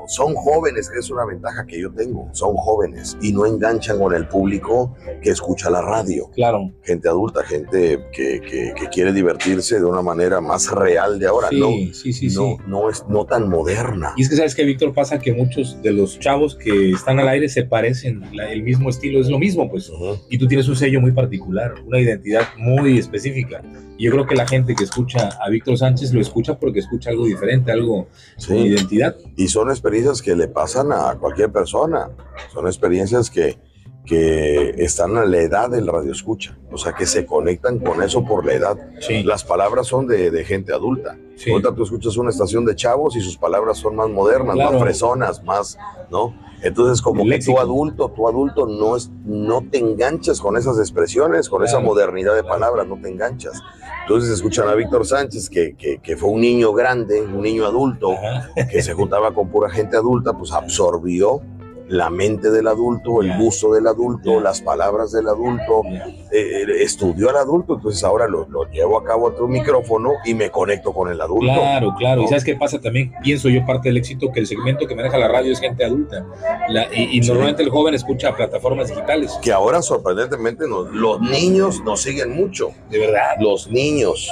[0.09, 4.15] son jóvenes, que es una ventaja que yo tengo, son jóvenes y no enganchan con
[4.15, 6.31] el público que escucha la radio.
[6.35, 6.71] Claro.
[6.83, 11.49] Gente adulta, gente que, que, que quiere divertirse de una manera más real de ahora,
[11.51, 12.57] Sí, no, sí, sí, no, sí.
[12.67, 14.13] no es no tan moderna.
[14.17, 17.29] Y es que sabes que, Víctor, pasa que muchos de los chavos que están al
[17.29, 19.89] aire se parecen, la- el mismo estilo es lo mismo, pues.
[19.91, 20.17] Ujú.
[20.31, 23.63] Y tú tienes un sello muy particular, una identidad muy específica.
[23.99, 27.27] Yo creo que la gente que escucha a Víctor Sánchez lo escucha porque escucha algo
[27.27, 28.07] diferente, algo con
[28.39, 28.55] Sí.
[28.57, 29.17] identidad.
[29.37, 32.11] Y son experiencias que le pasan a cualquier persona.
[32.53, 33.57] Son experiencias que,
[34.05, 36.57] que están a la edad del radio escucha.
[36.71, 38.77] O sea, que se conectan con eso por la edad.
[39.01, 41.17] Sí, Las palabras son de, de gente adulta.
[41.37, 41.51] sí.
[41.51, 44.73] Ahorita tú escuchas una estación de chavos y sus palabras son más modernas, Claro.
[44.73, 45.79] más fresonas, más,
[46.11, 46.35] ¿no?
[46.63, 51.49] Entonces, como que tú adulto, tú adulto no, es, no te enganchas con esas expresiones,
[51.51, 52.55] con esa modernidad de Claro.
[52.55, 53.61] palabras, no te enganchas.
[54.03, 58.13] Entonces escuchan a Víctor Sánchez, que, que, que fue un niño grande, un niño adulto,
[58.13, 58.51] Ajá.
[58.71, 61.41] que se juntaba con pura gente adulta, pues absorbió
[61.89, 66.07] la mente del adulto, el gusto del adulto, las palabras del adulto, Ya.
[66.33, 70.35] eh, estudió al adulto, entonces ahora lo, lo llevo a cabo ante un micrófono y
[70.35, 71.45] me conecto con el adulto.
[71.53, 72.21] Claro, claro.
[72.23, 72.29] Y ¿no?
[72.29, 75.29] sabes qué pasa también, pienso yo parte del éxito que el segmento que maneja la
[75.29, 76.25] radio es gente adulta.
[76.69, 77.29] La- y y Sí.
[77.29, 79.39] normalmente el joven escucha plataformas digitales.
[79.43, 83.37] Que ahora sorprendentemente nos- los niños nos siguen mucho, De verdad.
[83.41, 84.31] los niños.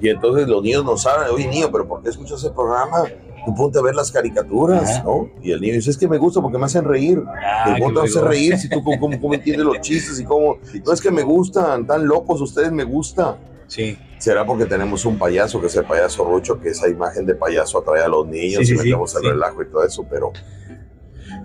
[0.00, 3.04] Y entonces los niños nos saben, oye niño, pero ¿por qué escuchas ese programa?
[3.46, 5.02] Tú ponte a ver las caricaturas.
[5.04, 5.30] ¿no?
[5.42, 7.22] Y el niño dice, es que me gusta porque me hacen reír.
[7.64, 10.58] Qué ¿Cómo te hace reír si tú cómo, cómo- cómo entiendes los chistes y cómo...
[10.84, 13.38] No es que me gustan, tan locos ustedes, me gusta.
[13.66, 13.98] Sí.
[14.18, 17.78] Será porque tenemos un payaso, que es el payaso Rucho, que esa imagen de payaso
[17.78, 19.28] atrae a los niños Sí, y sí, metemos el sí.
[19.28, 20.32] relajo y todo eso, pero,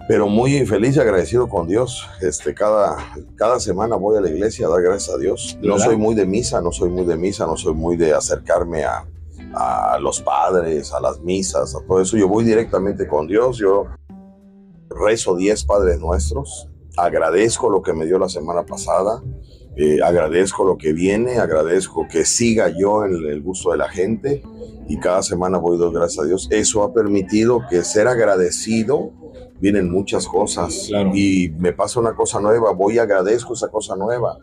[0.07, 2.07] pero muy feliz y agradecido con Dios.
[2.21, 2.95] Este, cada,
[3.35, 5.57] cada semana voy a la iglesia a dar gracias a Dios.
[5.61, 5.87] ¿De No verdad?
[5.87, 9.05] soy muy de misa, no soy muy de misa, no soy muy de acercarme a,
[9.53, 12.17] a los padres, a las misas, a todo eso.
[12.17, 13.57] Yo voy directamente con Dios.
[13.57, 13.85] Yo
[14.89, 16.69] rezo 10 Padres Nuestros.
[16.97, 19.23] Agradezco lo que me dio la semana pasada.
[19.75, 24.43] Eh, agradezco lo que viene, agradezco que siga yo en el gusto de la gente
[24.87, 26.47] y cada semana voy dos gracias a Dios.
[26.51, 29.11] Eso ha permitido que ser agradecido
[29.59, 31.11] vienen muchas cosas Claro.
[31.15, 34.37] y me pasa una cosa nueva, voy y agradezco esa cosa nueva.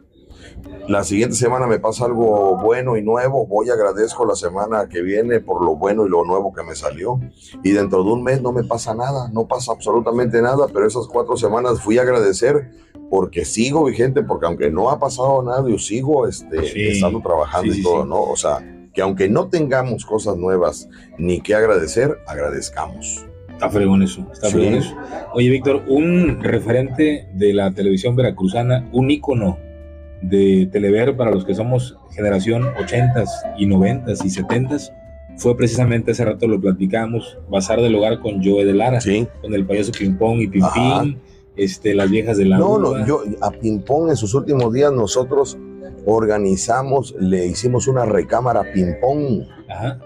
[0.88, 5.40] La siguiente semana me pasa algo bueno y nuevo, voy agradezco la semana que viene
[5.40, 7.20] por lo bueno y lo nuevo que me salió.
[7.62, 11.06] Y dentro de un mes no me pasa nada, no pasa absolutamente nada, pero esas
[11.06, 12.70] cuatro semanas fui a agradecer
[13.08, 16.82] porque sigo vigente, porque aunque no ha pasado nada, yo sigo este, Sí.
[16.88, 18.08] estando trabajando Sí, y todo, sí.
[18.08, 18.20] ¿no?
[18.22, 18.58] O sea,
[18.92, 20.88] que aunque no tengamos cosas nuevas
[21.18, 23.26] ni que agradecer, agradezcamos.
[23.48, 24.54] Está fregón eso, está Sí.
[24.54, 24.94] fregón eso.
[25.34, 29.58] Oye, Víctor, un referente de la televisión veracruzana, un ícono
[30.22, 34.92] de Telever para los que somos generación 80s y 90s y 70s,
[35.36, 39.26] fue precisamente hace rato lo platicamos, Bazar del Hogar con Joe de Lara, Sí.
[39.40, 41.02] con el payaso Ping Pong y Pim Ajá.
[41.02, 41.16] Pim,
[41.56, 42.98] este, las viejas de la No, uva.
[43.00, 45.56] no, yo a Pimpón en sus últimos días nosotros
[46.06, 49.46] organizamos, le hicimos una recámara Pimpón.
[49.68, 49.98] Ajá.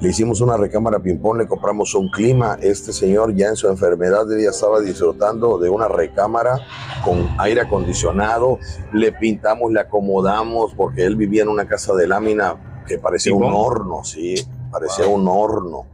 [0.00, 2.58] Le hicimos una recámara ping-pong, le compramos un clima.
[2.60, 6.58] Este señor ya en su enfermedad ya estaba disfrutando de una recámara
[7.04, 8.58] con aire acondicionado.
[8.92, 13.44] Le pintamos, le acomodamos, porque él vivía en una casa de lámina que parecía un
[13.44, 14.34] horno, sí,
[14.70, 15.86] parecía un horno.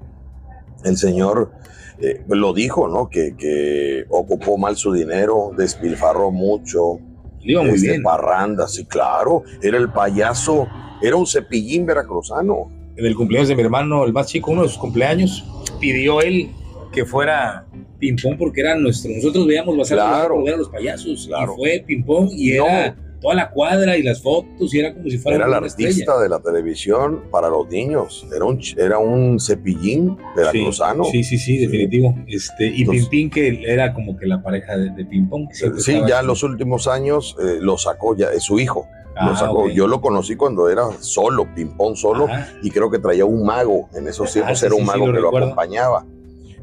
[0.82, 1.52] El señor
[2.00, 3.08] eh, lo dijo, ¿no?
[3.08, 6.98] Que, que ocupó mal su dinero, despilfarró mucho,
[7.42, 8.02] iba muy este, bien.
[8.02, 9.44] parranda, sí, claro.
[9.62, 10.66] Era el payaso,
[11.02, 12.79] era un cepillín veracruzano.
[13.00, 15.42] En el cumpleaños de mi hermano, el más chico, uno de sus cumpleaños,
[15.80, 16.50] pidió él
[16.92, 17.64] que fuera
[17.98, 19.10] Ping Pong porque era nuestro.
[19.10, 20.44] Nosotros veíamos Hogar Claro.
[20.46, 21.26] a los payasos.
[21.26, 21.54] Claro.
[21.54, 22.66] Y fue Ping Pong y No.
[22.66, 25.66] era toda la cuadra y las fotos y era como si fuera Era el una
[25.66, 25.88] estrella.
[25.90, 28.26] artista de la televisión para los niños.
[28.34, 31.04] Era un, era un cepillín veracruzano.
[31.04, 32.14] Sí, sí, sí, definitivo.
[32.26, 35.48] Este, y Entonces- Ping, que era como que la pareja de, de Ping Pong.
[35.52, 38.86] Sí, ya en los últimos años eh, lo sacó ya, es su hijo.
[39.16, 39.64] Ah, lo sacó.
[39.64, 39.70] ok.
[39.70, 42.48] Yo lo conocí cuando era solo, ping-pong solo, Ajá.
[42.62, 43.88] y creo que traía un mago.
[43.94, 46.06] En esos tiempos Ah, sí, era un sí, sí, mago lo que lo acompañaba.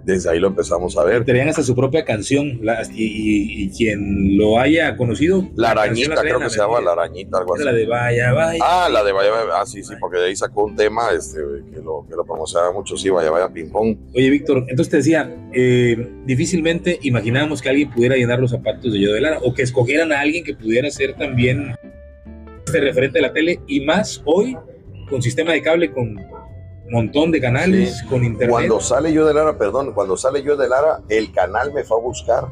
[0.04, 1.26] Desde ahí lo empezamos a ver.
[1.26, 5.46] Tenían hasta su propia canción la- y, y- y quien lo haya conocido.
[5.58, 6.80] La arañita, creo que se llama.
[6.80, 7.66] La arañita, algo así.
[7.66, 8.64] La de Vaya, Vaya.
[8.66, 9.50] Ah, la de Vaya Vaya.
[9.60, 11.40] Ah, sí, sí, porque de ahí sacó un tema este,
[11.74, 13.98] que, lo, que lo promocionaba mucho, sí, Vaya Vaya Ping Pong.
[14.16, 19.00] Oye, Víctor, entonces te decía, eh, difícilmente imaginábamos que alguien pudiera llenar los zapatos de
[19.02, 21.76] Yo de Lara o que escogieran a alguien que pudiera ser también
[22.68, 24.58] este referente de la tele y más hoy
[25.10, 26.20] con sistema de cable, con
[26.90, 28.50] montón de canales, con internet.
[28.50, 31.98] Cuando sale yo de Lara, perdón, cuando sale yo de Lara, el canal me fue
[31.98, 32.46] a buscar.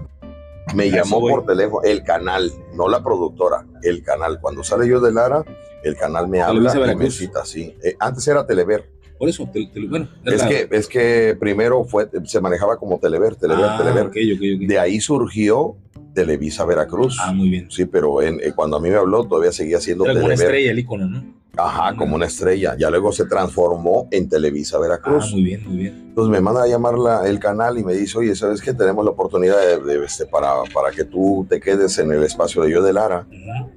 [0.74, 1.36] Me Eso, llamó güey.
[1.36, 4.40] por teléfono, el canal, no la productora, el canal.
[4.42, 5.44] Cuando sale yo de Lara,
[5.84, 7.76] el canal me habla y me cita así.
[7.84, 8.90] Eh, antes era Telever,
[9.20, 9.48] Por eso,
[9.90, 10.08] bueno.
[10.26, 14.06] Es, que, es que primero fue, se manejaba como Telever, Telever, Ah, Telever.
[14.08, 14.68] ok, ok, ok.
[14.68, 15.76] De ahí surgió
[16.16, 17.18] Televisa Veracruz.
[17.22, 17.70] Ah, muy bien.
[17.70, 20.34] Sí, pero en- eh, cuando a mí me habló todavía seguía siendo Era como una
[20.34, 21.24] estrella el icono, ¿no?
[21.58, 22.76] Ajá, como una estrella.
[22.78, 25.32] Ya luego se transformó en Televisa Ah, Veracruz.
[25.32, 25.94] muy bien, muy bien.
[26.10, 28.74] Entonces me manda a llamar la- el canal y me dice, oye, ¿sabes qué?
[28.74, 32.64] Tenemos la oportunidad de, de, este, para, para que tú te quedes en el espacio
[32.64, 33.70] de Yo de Lara Ujú.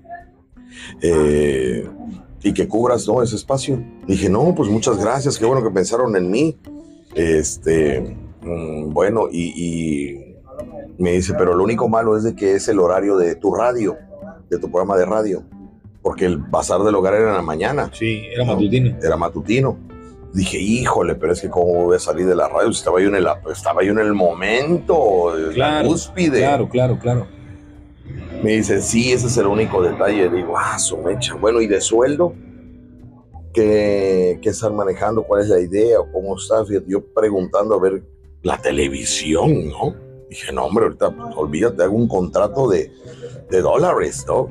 [1.03, 1.87] eh,
[2.43, 3.23] y que cubras ¿no?
[3.23, 3.83] ese espacio.
[4.07, 6.57] Dije, no, pues muchas gracias, qué bueno que pensaron en mí.
[7.15, 10.28] Este, mm, bueno, y, y
[10.99, 13.97] me dice, pero lo único malo es de que es el horario de tu radio,
[14.51, 15.45] de tu programa de radio,
[16.03, 17.91] porque el bazar del hogar era en la mañana.
[17.93, 18.97] Sí, era matutino.
[19.03, 19.79] era matutino.
[20.35, 23.09] Dije, híjole, pero es que cómo voy a salir de la radio si estaba yo
[23.09, 26.39] en el, estaba yo en el momento, en la Claro, cúspide.
[26.39, 27.27] Claro, claro, claro.
[28.43, 30.29] Me dice, sí, ese es el único detalle.
[30.29, 31.35] Digo, ah, su mecha.
[31.35, 32.35] Bueno, ¿y de sueldo?
[33.55, 35.23] ¿Qué, qué están manejando?
[35.23, 35.99] ¿Cuál es la idea?
[36.01, 36.65] ¿O ¿Cómo está?
[36.65, 38.03] Fíjate, Yo preguntando a ver
[38.43, 40.08] la televisión, ¿no?
[40.29, 42.93] Dije, no, hombre, ahorita pues, olvídate, hago un contrato de,
[43.51, 44.49] de dólares, ¿no?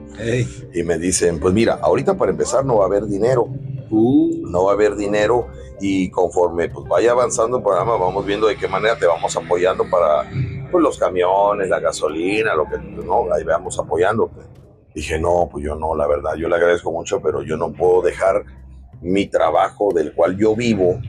[0.73, 3.49] Y me dicen, pues mira, ahorita para empezar no va a haber dinero
[3.89, 5.47] Uh, no va a haber dinero
[5.79, 9.89] y conforme pues vaya avanzando el programa vamos viendo de qué manera te vamos apoyando
[9.89, 10.29] para
[10.71, 14.29] pues, los camiones, la gasolina, lo que no, ahí vamos apoyando.
[14.93, 18.01] Dije, no, pues yo no, la verdad, yo le agradezco mucho, pero yo no puedo
[18.01, 18.43] dejar
[19.01, 20.99] mi trabajo del cual yo vivo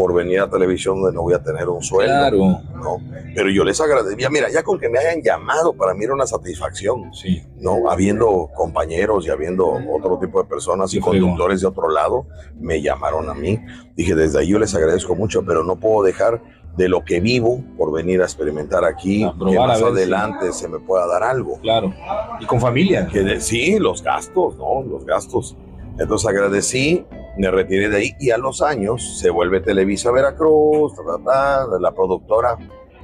[0.00, 2.14] por venir a televisión donde no voy a tener un sueldo.
[2.14, 2.38] claro.
[2.38, 2.96] ¿no?
[3.34, 6.26] Pero yo les agradecía, mira, ya con que me hayan llamado para mí era una
[6.26, 7.12] satisfacción.
[7.12, 7.42] Sí.
[7.58, 7.90] ¿no?
[7.90, 12.26] Habiendo compañeros y habiendo otro tipo de personas y conductores de otro lado,
[12.58, 13.60] me llamaron a mí.
[13.94, 16.40] Dije, desde ahí yo les agradezco mucho, pero no puedo dejar
[16.78, 20.52] de lo que vivo por venir a experimentar aquí, A probar, que más si- adelante
[20.54, 21.58] se me pueda dar algo.
[21.60, 21.92] Claro.
[22.40, 23.06] Y con familia.
[23.06, 24.82] Que de- sí, los gastos, ¿no?
[24.82, 25.54] Los gastos.
[26.00, 31.02] Entonces agradecí, me retiré de ahí y a los años se vuelve Televisa Veracruz, ta,
[31.04, 32.56] ta, ta, la productora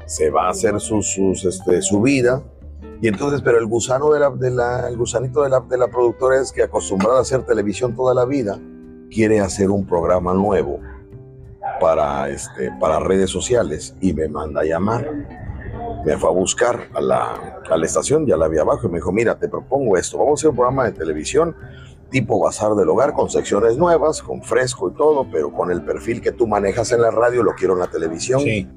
[0.06, 2.42] se va a hacer sus, sus, este, su vida.
[3.02, 5.88] Y entonces, pero el gusano de la, de la- el gusanito de la, de la
[5.88, 8.58] productora es que acostumbrada a hacer televisión toda la vida,
[9.10, 10.80] quiere hacer un programa nuevo
[11.78, 15.06] para, este, para redes sociales y me manda a llamar.
[16.06, 18.96] Me fue a buscar a la, a la estación, ya la vi abajo, y me
[18.98, 21.54] dijo, mira, te propongo esto, vamos a hacer un programa de televisión
[22.10, 26.20] tipo Bazar del Hogar, con secciones nuevas, con fresco y todo, pero con el perfil
[26.20, 28.40] que tú manejas en la radio, lo quiero en la televisión.
[28.40, 28.68] Sí.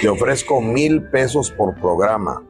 [0.00, 2.44] Te ofrezco mil pesos por programa.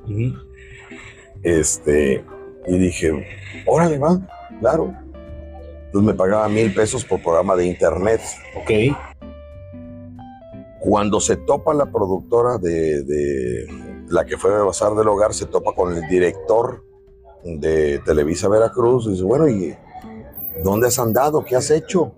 [1.43, 2.25] Este,
[2.67, 3.27] y dije,
[3.67, 4.21] órale, va,
[4.61, 4.93] claro.
[5.87, 8.21] Entonces me pagaba mil pesos por programa de internet.
[8.57, 8.97] Ok.
[10.81, 13.67] Cuando se topa la productora de, de
[14.09, 16.85] la que fue de Bazar del Hogar, se topa con el director
[17.61, 19.07] de Televisa Veracruz.
[19.07, 19.75] Y dice, bueno, ¿y
[20.65, 21.45] dónde has andado?
[21.45, 22.13] ¿Qué has hecho?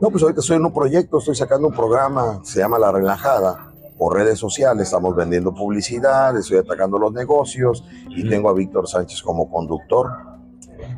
[0.00, 3.72] No, pues ahorita estoy en un proyecto, estoy sacando un programa, se llama La Relajada,
[3.96, 9.22] por redes sociales, estamos vendiendo publicidad, estoy atacando los negocios y tengo a Víctor Sánchez
[9.22, 10.08] como conductor.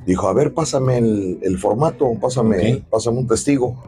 [0.05, 3.81] Dijo, a ver, pásame el, el formato, pásame, pásame un testigo.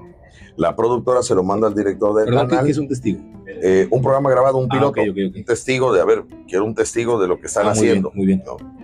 [0.56, 2.46] La productora se lo manda al director del ¿Perdón?
[2.46, 2.64] ¿Qué, canal.
[2.66, 3.20] qué es un testigo?
[3.62, 7.20] Eh, un programa grabado, un Ah, piloto, un testigo de, a ver, quiero un testigo
[7.20, 8.10] de lo que están Ah, muy haciendo.
[8.10, 8.42] bien, Muy bien.
[8.46, 8.79] ¿no?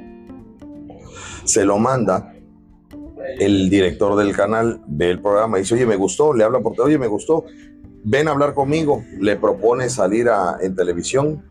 [1.46, 2.32] Se lo manda
[3.38, 6.78] el director del canal, ve el programa y dice, oye, me gustó, le habla por
[6.80, 7.44] oye, me gustó,
[8.04, 11.42] ven a hablar conmigo, le propone salir a- en televisión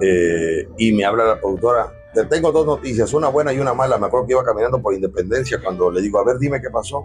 [0.00, 3.98] eh, y me habla la productora, te tengo dos noticias, una buena y una mala,
[3.98, 7.04] me acuerdo que iba caminando por Independencia cuando le digo, a ver, dime qué pasó.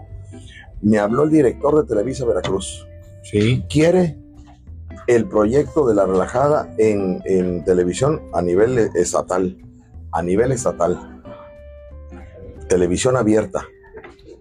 [0.82, 2.86] Me habló el director de Televisa Veracruz
[3.22, 3.62] Sí.
[3.68, 4.16] quiere
[5.06, 9.58] el proyecto de la relajada en, en televisión a nivel estatal.
[10.12, 11.19] A nivel estatal.
[12.74, 13.66] Televisión abierta.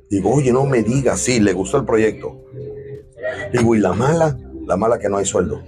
[0.10, 2.46] Digo, oye, no me digas, sí, le gustó el proyecto.
[3.52, 4.38] Digo, ¿y la mala?
[4.68, 5.62] La mala que no hay sueldo.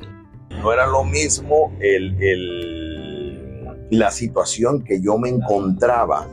[0.62, 6.28] No era lo mismo el, el- la situación que yo me encontraba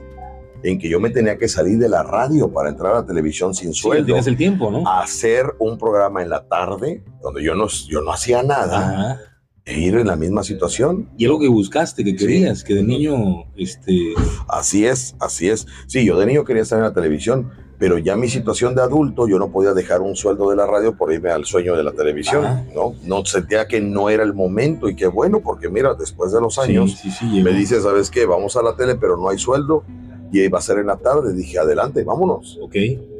[0.62, 3.54] en que yo me tenía que salir de la radio para entrar a la televisión
[3.54, 4.88] sin Sí, sueldo tienes el tiempo, ¿no?
[4.88, 8.78] hacer un programa en la tarde donde yo no, yo no hacía nada
[9.14, 9.20] Ajá.
[9.68, 11.08] E ir en la misma situación.
[11.18, 12.16] Y algo que buscaste, que Sí.
[12.16, 14.14] querías, que de niño, este,
[14.48, 15.66] Así es, así es.
[15.86, 19.28] Sí, yo de niño quería estar en la televisión, pero ya mi situación de adulto,
[19.28, 21.92] yo no podía dejar un sueldo de la radio por irme al sueño de la
[21.92, 22.64] televisión, Ajá.
[22.74, 22.94] ¿no?
[23.04, 26.58] No sentía que no era el momento y qué bueno, porque mira, después de los
[26.58, 28.24] años, sí, sí, sí, me dice, ¿sabes qué?
[28.26, 29.84] Vamos a la tele, pero no hay sueldo.
[30.32, 31.32] Y iba a ser en la tarde.
[31.34, 32.58] Dije, adelante, vámonos.
[32.62, 32.74] Ok.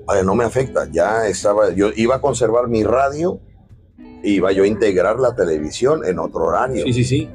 [0.06, 0.88] Vaya, no me afecta.
[0.92, 3.38] Ya estaba, yo iba a conservar mi radio,
[4.22, 6.84] iba yo a integrar la televisión en otro horario.
[6.84, 7.28] Sí, sí, sí.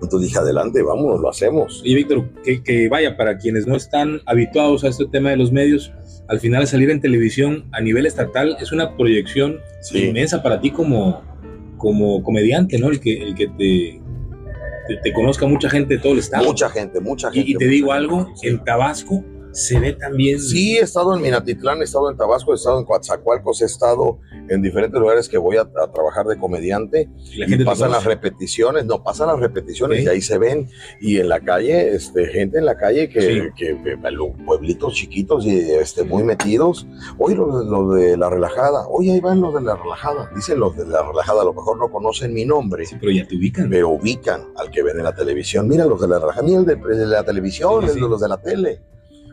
[0.00, 1.82] Entonces dije, adelante, vámonos, lo hacemos.
[1.84, 5.50] Y Víctor, que, que, vaya, para quienes no están habituados a este tema de los
[5.50, 5.92] medios,
[6.28, 9.58] al final salir en televisión a nivel estatal es una proyección
[9.92, 11.22] inmensa para ti como,
[11.78, 12.90] como comediante, ¿no?
[12.90, 14.00] El que, el que te,
[15.02, 16.44] te, conozca mucha gente de todo el estado.
[16.44, 17.50] Mucha gente, mucha gente.
[17.50, 19.24] Y, te digo algo, en Tabasco
[19.58, 20.40] se ve también.
[20.40, 24.20] Sí, he estado en Minatitlán, he estado en Tabasco, he estado en Coatzacoalcos, he estado
[24.48, 27.08] en diferentes lugares que voy a, trabajar de comediante.
[27.34, 30.68] Y, pasan las repeticiones, no, pasan las repeticiones y ahí se ven.
[31.00, 33.76] Y en la calle, este, gente en la calle que, que,
[34.46, 36.86] pueblitos chiquitos y este, muy metidos.
[37.18, 40.30] Oye, los, de la relajada, oye, ahí van los de la relajada.
[40.34, 42.84] Dicen los de la relajada, a lo mejor no conocen mi nombre.
[43.00, 43.68] pero ya te ubican.
[43.70, 45.66] Pero ubican al que ven en la televisión.
[45.68, 48.40] Mira los de la relajada, mira el de, la televisión, el de los de la
[48.40, 48.82] tele.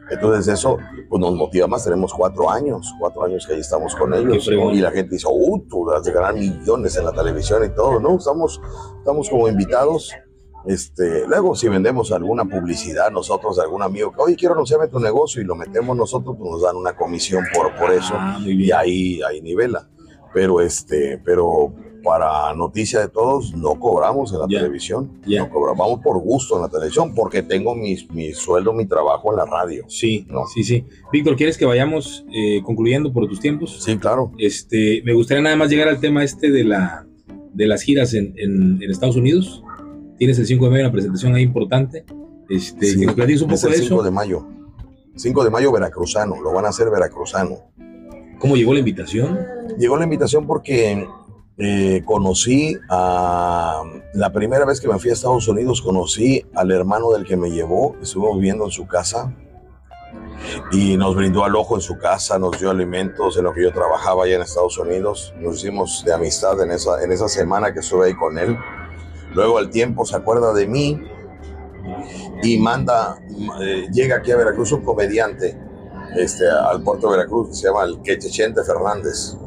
[0.10, 0.78] Entonces eso
[1.10, 1.84] pues, nos motiva más.
[1.84, 4.48] Tenemos cuatro años, cuatro años que ahí estamos con ellos.
[4.48, 8.00] Y la gente dice, uh, tú vas a ganar millones en la televisión y todo.
[8.00, 8.62] No, estamos,
[9.00, 10.12] estamos como invitados.
[10.66, 15.00] Este, luego, si vendemos alguna publicidad nosotros de algún amigo que, oye, quiero anunciarme tu
[15.00, 18.16] negocio y lo metemos nosotros, pues nos dan una comisión por, por eso.
[18.18, 19.88] Ah, y ahí, ahí nivela.
[20.34, 21.74] Pero, este, pero
[22.06, 25.12] para noticia de todos, no cobramos en la televisión.
[25.26, 29.32] No cobramos, vamos por gusto en la televisión, porque tengo mi, mi sueldo, mi trabajo
[29.32, 29.86] en la radio.
[29.90, 30.46] Sí, ¿no?
[30.46, 30.86] sí, sí.
[31.12, 33.84] Víctor, ¿quieres que vayamos eh, concluyendo por tus tiempos?
[33.84, 34.32] Sí, claro.
[34.38, 37.08] Este, me gustaría nada más llegar al tema este de, la,
[37.54, 39.64] de las giras en, en, Estados Unidos.
[40.20, 42.06] Tienes el 5 de mayo una presentación ahí importante.
[42.48, 44.48] Este, sí, un poco el 5 de mayo.
[45.16, 47.58] 5 de mayo veracruzano, lo van a hacer veracruzano.
[48.38, 49.40] ¿Cómo llegó la invitación?
[49.80, 51.08] Llegó la invitación porque
[51.58, 53.82] eh, conocí a
[54.14, 57.50] la primera vez que me fui a Estados Unidos, conocí al hermano del que me
[57.50, 59.34] llevó, estuvimos viviendo en su casa
[60.72, 63.72] y nos brindó al ojo en su casa, nos dio alimentos en lo que yo
[63.72, 67.80] trabajaba allá en Estados Unidos, nos hicimos de amistad en esa, en esa semana que
[67.80, 68.58] estuve ahí con él.
[69.34, 71.02] Luego al tiempo se acuerda de mí
[72.44, 73.18] y manda,
[73.62, 75.58] eh, llega aquí a Veracruz un comediante
[76.18, 79.38] este, al puerto de Veracruz que se llama el Quechechente Fernández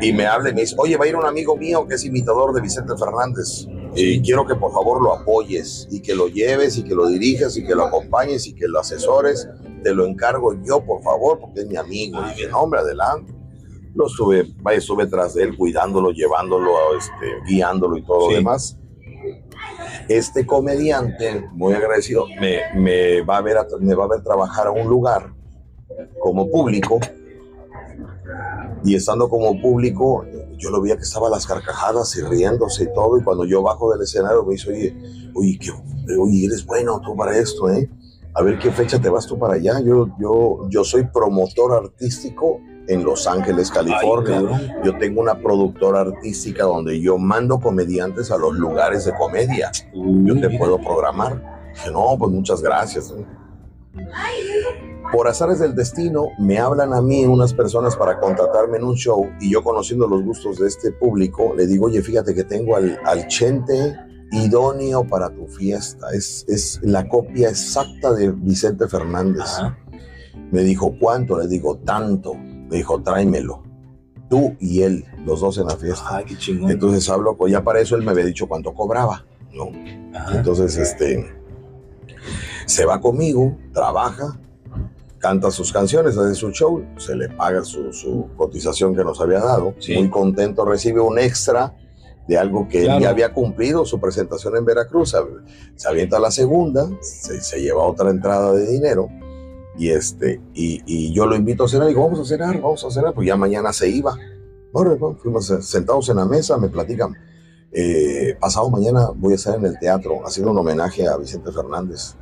[0.00, 2.04] y me habla y me dice, oye, va a ir un amigo mío que es
[2.04, 6.78] imitador de Vicente Fernández y quiero que por favor lo apoyes y que lo lleves
[6.78, 9.48] y que lo dirijas y que lo acompañes y que lo asesores.
[9.82, 12.20] Te lo encargo yo, por favor, porque es mi amigo.
[12.22, 13.34] Y dije, no, hombre, adelante.
[13.94, 18.78] Lo estuve, vaya, estuve tras de él, cuidándolo, llevándolo, este, guiándolo y todo lo demás.
[20.08, 24.70] Este comediante, muy agradecido, me, me, va a ver me va a ver trabajar a
[24.70, 25.34] un lugar
[26.18, 26.98] como público
[28.84, 30.24] y estando como público,
[30.56, 33.18] yo lo veía que estaba a las carcajadas y riéndose y todo.
[33.18, 34.96] Y cuando yo bajo del escenario me dice, oye,
[35.34, 35.58] oye,
[36.18, 37.88] oye, eres bueno tú para esto, ¿eh?
[38.34, 39.80] A ver qué fecha te vas tú para allá.
[39.80, 44.80] Yo, yo, yo soy promotor artístico en Los Ángeles, California.
[44.84, 49.70] yo tengo una productora artística donde yo mando comediantes a los lugares de comedia.
[49.94, 51.70] yo te puedo programar.
[51.74, 53.14] Dije, no, pues muchas gracias.
[55.12, 59.30] Por azares del destino, me hablan a mí unas personas para contratarme en un show
[59.40, 62.98] y yo conociendo los gustos de este público, le digo, oye, fíjate que tengo al,
[63.04, 63.94] al chente
[64.32, 66.08] idóneo para tu fiesta.
[66.12, 69.44] Es, es la copia exacta de Vicente Fernández.
[70.50, 71.38] Me dijo, ¿cuánto?
[71.38, 72.34] Le digo, tanto.
[72.34, 73.62] Me dijo, tráemelo.
[74.30, 76.16] Tú y él, los dos en la fiesta.
[76.16, 76.70] Ay, qué chingón.
[76.70, 79.66] Entonces hablo, pues ya para eso él me había dicho cuánto cobraba, ¿no?
[80.34, 81.30] Entonces, este,
[82.64, 84.40] se va conmigo, trabaja,
[85.22, 89.74] canta sus canciones, hace su show, se le paga su, cotización que nos había dado.
[89.94, 91.74] Muy contento, recibe un extra
[92.26, 95.14] de algo que ya había cumplido su presentación en Veracruz.
[95.76, 99.08] Se, avienta la segunda, se, lleva otra entrada de dinero.
[99.78, 101.86] Y, este, y, yo lo invito a cenar.
[101.86, 103.14] Digo, vamos a cenar, vamos a cenar.
[103.14, 104.18] Pues ya mañana se iba.
[104.72, 107.14] Bueno, fuimos sentados en la mesa, me platican.
[107.70, 112.16] Eh, pasado mañana voy a estar en el teatro haciendo un homenaje a Vicente Fernández.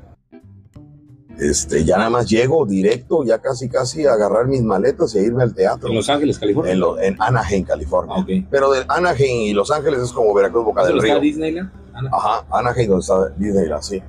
[1.40, 5.22] Este, ya nada más llego directo, ya casi casi a agarrar mis maletas y a
[5.22, 5.88] irme al teatro.
[5.88, 6.74] ¿En Los Ángeles, California?
[7.00, 8.14] En, Anaheim, California.
[8.18, 11.14] Ah, Pero de Anaheim y Los Ángeles es como Veracruz, Boca del Río.
[11.14, 11.70] está Disneyland?
[12.12, 14.02] Ajá, Anaheim donde está Disneyland, sí.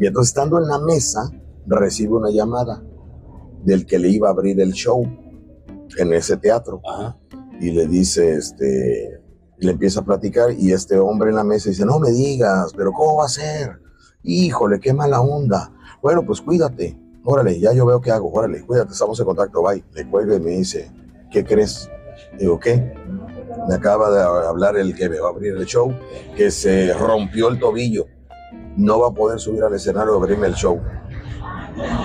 [0.00, 1.30] Y entonces estando en la mesa,
[1.66, 2.82] recibe una llamada
[3.62, 5.04] del que le iba a abrir el show
[5.98, 6.80] en ese teatro.
[6.84, 7.16] Ajá.
[7.60, 9.20] Y le dice, este,
[9.58, 12.90] le empieza a platicar y este hombre en la mesa dice, no me digas, pero
[12.90, 13.78] ¿cómo va a ser?
[14.24, 15.72] Híjole, qué mala onda
[16.06, 16.96] bueno, pues cuídate.
[17.24, 18.30] Órale, ya yo veo qué hago.
[18.32, 19.60] Órale, cuídate, estamos en contacto.
[19.60, 19.82] Bye.
[19.92, 20.88] Le cuelga y me dice,
[21.32, 21.90] ¿qué crees?
[22.38, 22.94] Digo, ¿qué?
[23.68, 25.92] Me acaba de hablar el que me va a abrir el show,
[26.36, 28.06] que se rompió el tobillo.
[28.76, 30.80] No va a poder subir al escenario a abrirme el show.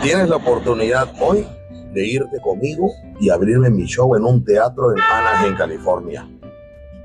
[0.02, 1.45] Tienes la oportunidad hoy
[1.93, 2.89] de irte conmigo
[3.20, 6.28] y abrirme mi show en un teatro en Anaheim, California.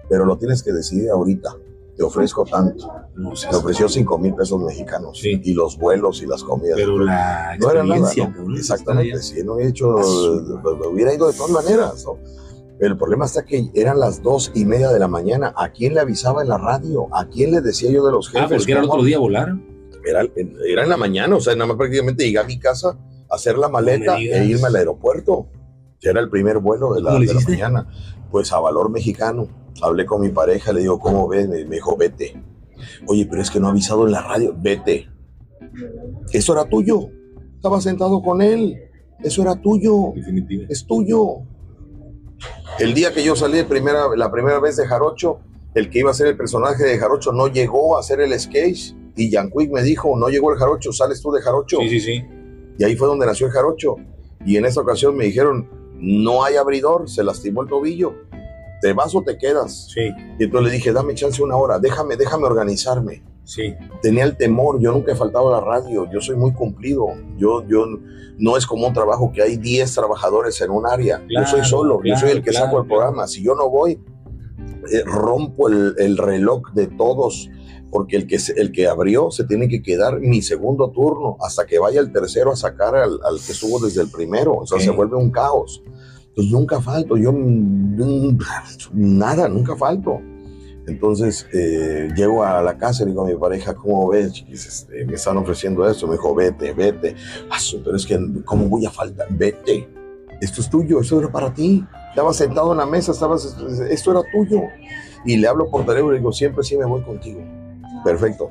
[0.09, 1.51] Pero lo tienes que decidir ahorita.
[1.97, 2.93] Te ofrezco tanto.
[3.15, 5.25] No sé, me ofreció 5 mil pesos mexicanos.
[5.25, 6.77] Y los vuelos y las comidas.
[6.77, 8.11] Pero la no era nada.
[8.57, 9.23] Exactamente.
[9.23, 9.95] Si no hubiera hecho,
[10.91, 12.05] hubiera ido de todas maneras.
[12.05, 12.19] ¿no?
[12.79, 15.55] El problema está que eran las dos y media de la mañana.
[15.57, 17.09] ¿A quién le avisaba en la radio?
[17.15, 18.45] ¿A quién le decía yo de los jefes?
[18.45, 19.55] Ah, porque era el otro día volar.
[20.05, 20.21] Era,
[20.65, 22.97] era en la mañana, o sea, nada más prácticamente llegué a mi casa,
[23.29, 25.49] hacer la maleta e irme al aeropuerto.
[26.01, 27.89] Ya era el primer vuelo de la, de la mañana.
[28.31, 29.49] Pues a valor mexicano.
[29.83, 31.49] Hablé con mi pareja, le digo, ¿cómo ves?
[31.49, 32.43] Me dijo, vete.
[33.07, 34.55] Oye, pero es que no ha avisado en la radio.
[34.57, 35.09] Vete.
[36.33, 37.09] Eso era tuyo.
[37.55, 38.77] Estaba sentado con él.
[39.23, 40.13] Eso era tuyo.
[40.69, 41.43] Es tuyo.
[42.79, 45.41] El día que yo salí primera, la primera vez de Jarocho,
[45.75, 48.93] el que iba a ser el personaje de Jarocho no llegó a hacer el sketch
[49.17, 51.79] y Jan Quick me dijo, no llegó el Jarocho, sales tú de Jarocho.
[51.81, 52.25] Sí, sí, sí.
[52.79, 53.97] Y ahí fue donde nació el Jarocho.
[54.45, 55.69] Y en esa ocasión me dijeron,
[55.99, 58.15] no hay abridor, se lastimó el tobillo.
[58.81, 59.89] ¿Te vas o te quedas?
[59.93, 60.11] Sí.
[60.39, 63.25] Y entonces le dije, dame chance una hora, déjame, déjame organizarme.
[63.45, 63.75] Sí.
[64.03, 67.07] Tenía el temor, yo nunca he faltado a la radio, yo soy muy cumplido.
[67.39, 67.87] Yo, yo
[68.39, 71.25] no es como un trabajo que hay 10 trabajadores en un área.
[71.29, 73.27] yo soy solo, yo soy el que saco el programa.
[73.27, 73.93] Si yo no voy,
[74.93, 77.49] eh, rompo el, el, reloj de todos,
[77.97, 81.79] porque el que, el que abrió se tiene que quedar mi segundo turno hasta que
[81.79, 84.53] vaya el tercero a sacar al, al que estuvo desde el primero.
[84.53, 85.83] O sea, se vuelve un caos.
[86.29, 87.33] Entonces nunca falto, yo
[88.93, 90.21] nada, nunca falto.
[90.87, 94.45] Entonces eh, llego a la casa y digo a mi pareja, ¿cómo ves?
[94.47, 96.07] Este, me están ofreciendo esto.
[96.07, 97.17] Me dijo, vete, vete.
[97.49, 99.27] Ah, pero es que, ¿cómo voy a faltar?
[99.31, 99.89] Vete.
[100.43, 101.83] Esto es tuyo, esto era para ti.
[102.11, 103.57] Estabas sentado en la mesa, estabas,
[103.89, 104.65] esto era tuyo.
[105.25, 107.41] Y le hablo por teléfono y digo, siempre sí me voy contigo.
[108.07, 108.51] Perfecto.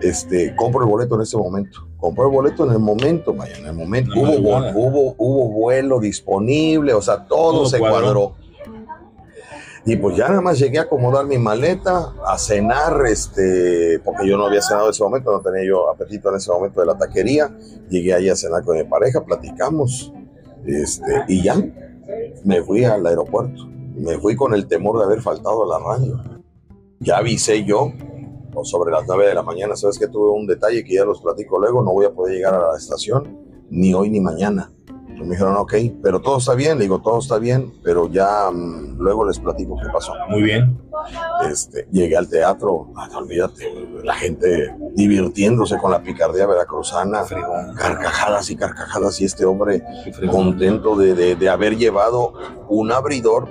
[0.00, 1.88] Este, compro el boleto en ese momento.
[1.96, 4.12] Compro el boleto en el momento, vaya, en el momento.
[4.16, 8.34] hubo, hubo, hubo, vuelo disponible, o sea, todo, se cuadró
[9.86, 14.38] y pues ya nada más llegué a acomodar mi maleta, a cenar, este, porque yo
[14.38, 16.96] no había cenado en ese momento, no tenía yo apetito en ese momento de la
[16.96, 17.54] taquería.
[17.90, 20.10] Llegué ahí a cenar con mi pareja, platicamos,
[20.64, 21.56] este, y ya
[22.44, 23.66] me fui al aeropuerto.
[23.94, 26.18] Me fui con el temor de haber faltado a la radio.
[27.00, 27.92] Ya avisé yo,
[28.62, 31.58] sobre las 9 de la mañana, sabes que tuve un detalle que ya los platico
[31.58, 33.38] luego, no voy a poder llegar a la estación,
[33.70, 34.70] ni hoy ni mañana
[35.22, 36.78] me dijeron, ok, pero todo está bien.
[36.78, 40.12] Le digo, todo está bien, pero ya mm, luego les platico qué pasó.
[40.28, 40.78] Muy bien.
[41.48, 47.22] Este, llegué al teatro, olvídate, la gente divirtiéndose con la picardía veracruzana,
[47.76, 49.82] carcajadas y carcajadas, y este hombre
[50.30, 52.32] contento de, de, haber llevado
[52.68, 53.48] un abridor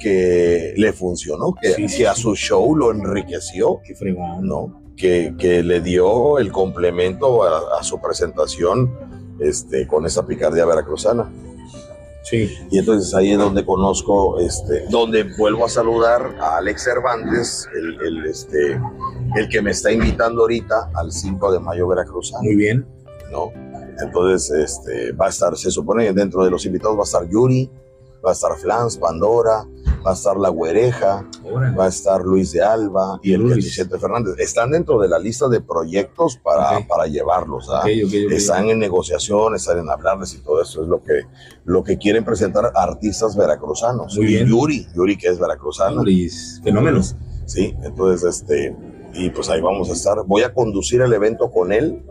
[0.00, 3.80] que le funcionó, que, a su show lo enriqueció.
[3.84, 4.46] Qué fregón.
[4.46, 4.82] ¿no?
[4.96, 8.90] Que, que, le dio el complemento a, a su presentación
[9.38, 11.30] este, con esa picardía veracruzana.
[12.24, 12.50] Sí.
[12.70, 18.00] Y entonces ahí es donde conozco, este, donde vuelvo a saludar a Alex Cervantes, el,
[18.00, 18.80] el, este,
[19.36, 22.42] el que me está invitando ahorita al 5 de mayo veracruzano.
[22.42, 22.86] Muy bien.
[23.30, 23.52] ¿No?
[24.02, 27.28] Entonces, este, va a estar, se supone que dentro de los invitados va a estar
[27.28, 27.70] Yuri,
[28.24, 29.66] va a estar Flans, Pandora,
[30.04, 31.26] va a estar La Güereja,
[31.78, 34.34] va a estar Luis de Alba y el Vicente Fernández.
[34.38, 37.68] Están dentro de la lista de proyectos para, para llevarlos.
[37.70, 37.84] ¿ah?
[38.30, 40.82] están en negociación, están en hablarles y todo eso.
[40.82, 41.22] Es lo que,
[41.64, 44.16] lo que quieren presentar artistas veracruzanos.
[44.16, 46.02] Muy y Yuri, Yuri que es veracruzano.
[46.62, 47.16] Fenómenos.
[47.46, 48.76] Sí, entonces, este,
[49.14, 50.18] y pues ahí vamos a estar.
[50.26, 52.02] Voy a conducir el evento con él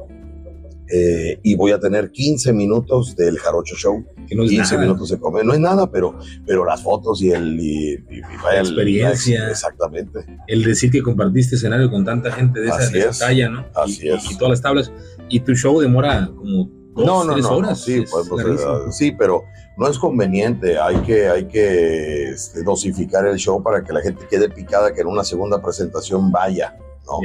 [0.91, 4.05] eh, y voy a tener 15 minutos del Jarocho Show.
[4.27, 5.45] Que no es 15 minutos de comer.
[5.45, 7.59] No es nada, pero, pero las fotos y el.
[7.59, 7.97] Y,
[8.43, 9.49] la experiencia.
[9.49, 10.25] exactamente.
[10.47, 13.65] El decir que compartiste escenario con tanta gente de, esa, talla, ¿no?
[13.75, 14.31] Así es.
[14.31, 14.91] Y todas las tablas.
[15.29, 17.81] Y tu show demora como dos, no, no, tres no, horas.
[17.81, 19.43] Sí, pues, pues, sí, pero
[19.77, 20.77] no es conveniente.
[20.77, 25.01] Hay que, hay que este, dosificar el show para que la gente quede picada, que
[25.01, 27.19] en una segunda presentación vaya, ¿no?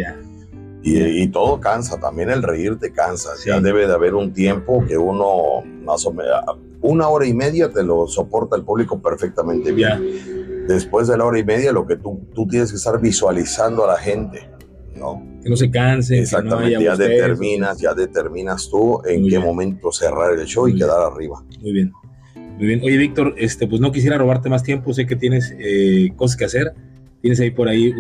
[0.83, 3.31] Y, todo cansa, también el reír te cansa.
[3.45, 6.33] Ya debe de haber un tiempo que uno, más o menos,
[6.81, 10.67] una hora y media te lo soporta el público perfectamente bien.
[10.69, 13.95] Después de la hora y media, lo que tú, tú tienes que estar visualizando a
[13.95, 14.49] la gente,
[14.95, 15.23] ¿no?
[15.43, 16.21] Que no se canse.
[16.21, 21.43] Exactamente, ya determinas, ya determinas tú en qué momento cerrar el show y quedar arriba.
[21.61, 21.93] Muy bien.
[22.35, 22.81] Muy bien.
[22.83, 26.45] Oye, Víctor, este, pues no quisiera robarte más tiempo, sé que tienes eh, cosas que
[26.45, 26.75] hacer
[27.21, 27.93] tienes ahí por ahí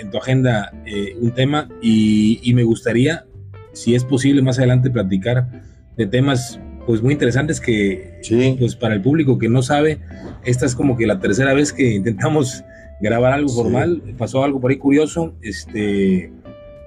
[0.00, 3.26] en tu agenda eh, un tema y, me gustaría,
[3.72, 5.48] si es posible, más adelante platicar
[5.96, 8.20] de temas pues muy interesantes que
[8.58, 10.00] pues para el público que no sabe,
[10.44, 12.64] esta es como que la tercera vez que intentamos
[13.00, 16.32] grabar algo formal, pasó algo por ahí curioso, este,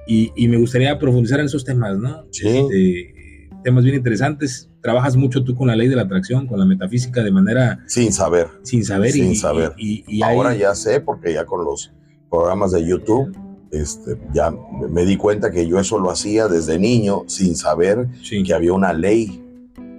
[0.07, 2.25] y, me gustaría profundizar en esos temas, ¿no?
[2.31, 2.47] Sí.
[2.47, 4.69] Este, temas bien interesantes.
[4.85, 7.79] Trabajas mucho tú con la ley de la atracción, con la metafísica de manera...
[7.87, 8.49] Sin saber.
[8.61, 9.11] Sin saber.
[9.11, 9.73] Sin saber.
[9.79, 11.91] Y, Ahora ya sé, porque ya con los
[12.29, 13.35] programas de YouTube
[13.71, 14.53] este, ya
[14.87, 18.43] me di cuenta que yo eso lo hacía desde niño sin saber Sí.
[18.43, 19.43] que había una ley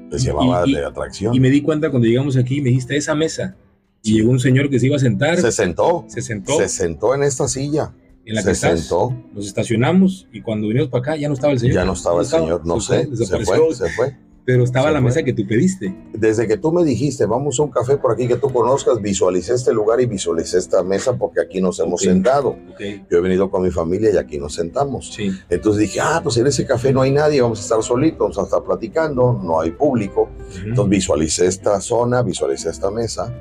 [0.09, 1.35] que se Y- llamaba y- de atracción.
[1.35, 3.57] Y me di cuenta cuando llegamos aquí, me dijiste esa mesa.
[4.05, 7.13] Y llegó un señor que se iba a sentar, se se, sentó, sentó se sentó
[7.17, 7.93] en esta silla,
[8.25, 8.79] en la se que estás.
[8.79, 11.75] sentó, Nos estacionamos y cuando vinimos para acá ya no estaba el señor.
[11.75, 14.17] ya no estaba el señor, no Se fue, sé, se fue, se fue.
[14.47, 15.09] Pero estaba la fue.
[15.09, 15.93] mesa que tú pediste.
[16.15, 19.55] Desde que tú me dijiste, vamos a un café por aquí que tú conozcas, visualicé
[19.55, 22.51] este lugar y visualicé esta mesa porque aquí nos hemos sentado.
[22.51, 22.81] Ok.
[23.11, 25.13] Yo he venido con mi familia y aquí nos sentamos.
[25.13, 25.33] Sí.
[25.51, 28.39] Entonces dije, ah, pues en ese café no hay nadie, vamos a estar solitos, vamos
[28.39, 30.31] a estar platicando, no hay público.
[30.51, 30.69] Ujú.
[30.69, 33.35] Entonces visualicé esta zona, visualicé esta mesa.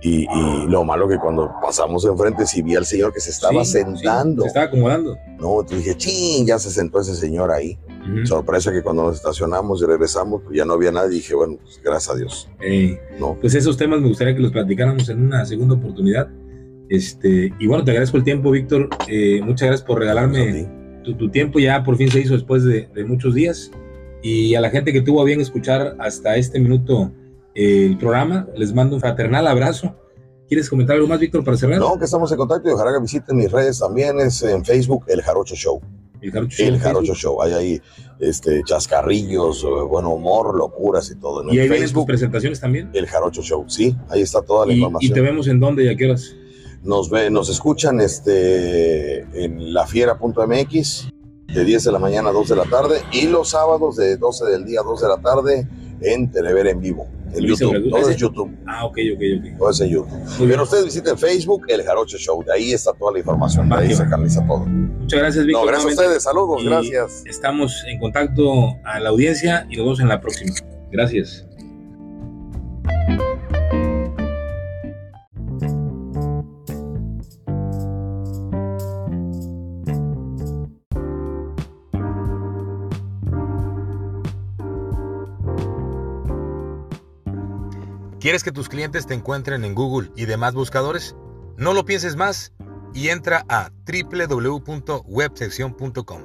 [0.00, 3.64] Y, y lo malo que cuando pasamos enfrente, sí vi al señor que se estaba
[3.64, 4.42] Sí, sí, sentando.
[4.42, 5.16] se estaba acomodando.
[5.40, 7.76] No, entonces dije, ching, ya se sentó ese señor ahí.
[8.24, 11.16] Sorpresa que cuando nos estacionamos y regresamos, pues ya no había nadie.
[11.16, 12.48] Dije, bueno, pues gracias a Dios.
[13.18, 16.28] No, pues esos temas me gustaría que los platicáramos en una segunda oportunidad.
[16.88, 18.88] Este, y bueno, te agradezco el tiempo, Víctor.
[19.08, 20.68] Eh, muchas gracias por regalarme
[21.04, 21.58] tu, tu tiempo.
[21.58, 23.70] Ya por fin se hizo después de, de muchos días.
[24.22, 27.12] Y a la gente que tuvo a bien escuchar hasta este minuto
[27.54, 29.94] eh, el programa, les mando un fraternal abrazo.
[30.48, 31.78] ¿Quieres comentar algo más, Víctor, para cerrar?
[31.78, 34.18] No, que estamos en contacto y ojalá que visiten mis redes también.
[34.18, 35.80] Es en Facebook, El Jarocho Show.
[36.20, 37.14] El Jarocho Show El Jarocho.
[37.14, 37.42] Show.
[37.42, 37.80] Hay ahí
[38.20, 41.42] este, chascarrillos, buen humor, locuras y todo.
[41.42, 42.90] En Y ahí el vienen tus Facebook, presentaciones también.
[42.92, 43.64] El Jarocho Show.
[43.68, 45.14] Sí, ahí está toda la Y, y información.
[45.14, 46.34] te vemos en dónde y a qué horas.
[46.82, 51.08] Nos, ve, nos escuchan este, en lafiera.mx
[51.48, 54.44] de 10 de la mañana a 2 de la tarde y los sábados de 12
[54.46, 55.68] del día a 2 de la tarde
[56.02, 57.06] en Telever en vivo.
[57.36, 57.90] Luis YouTube.
[57.90, 58.50] Todo es YouTube.
[58.66, 59.58] Ah, ok, ok, ok.
[59.58, 60.18] Todo es en YouTube.
[60.38, 60.60] Muy bien.
[60.60, 62.42] Ustedes visiten Facebook, El Jarocho Show.
[62.44, 63.68] De ahí está toda la información.
[63.68, 64.60] De ahí se canaliza todo.
[64.66, 65.62] Muchas gracias, Víctor.
[65.64, 66.02] No, gracias a nuevamente.
[66.04, 66.22] ustedes.
[66.22, 66.62] Saludos.
[66.62, 67.22] Y Gracias.
[67.26, 70.52] Estamos en contacto a la audiencia y nos vemos en la próxima.
[70.90, 71.47] Gracias.
[88.28, 91.16] ¿Quieres que tus clientes te encuentren en Google y demás buscadores?
[91.56, 92.52] No lo pienses más
[92.92, 96.22] y entra a www.websección.com.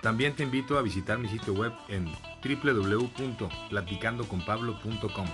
[0.00, 2.10] También te invito a visitar mi sitio web en
[2.42, 5.26] www.platicandoconpablo.com.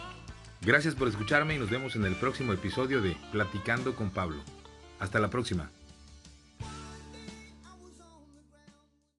[0.63, 4.43] Gracias por escucharme y nos vemos en el próximo episodio de Platicando con Pablo.
[4.99, 5.71] Hasta la próxima.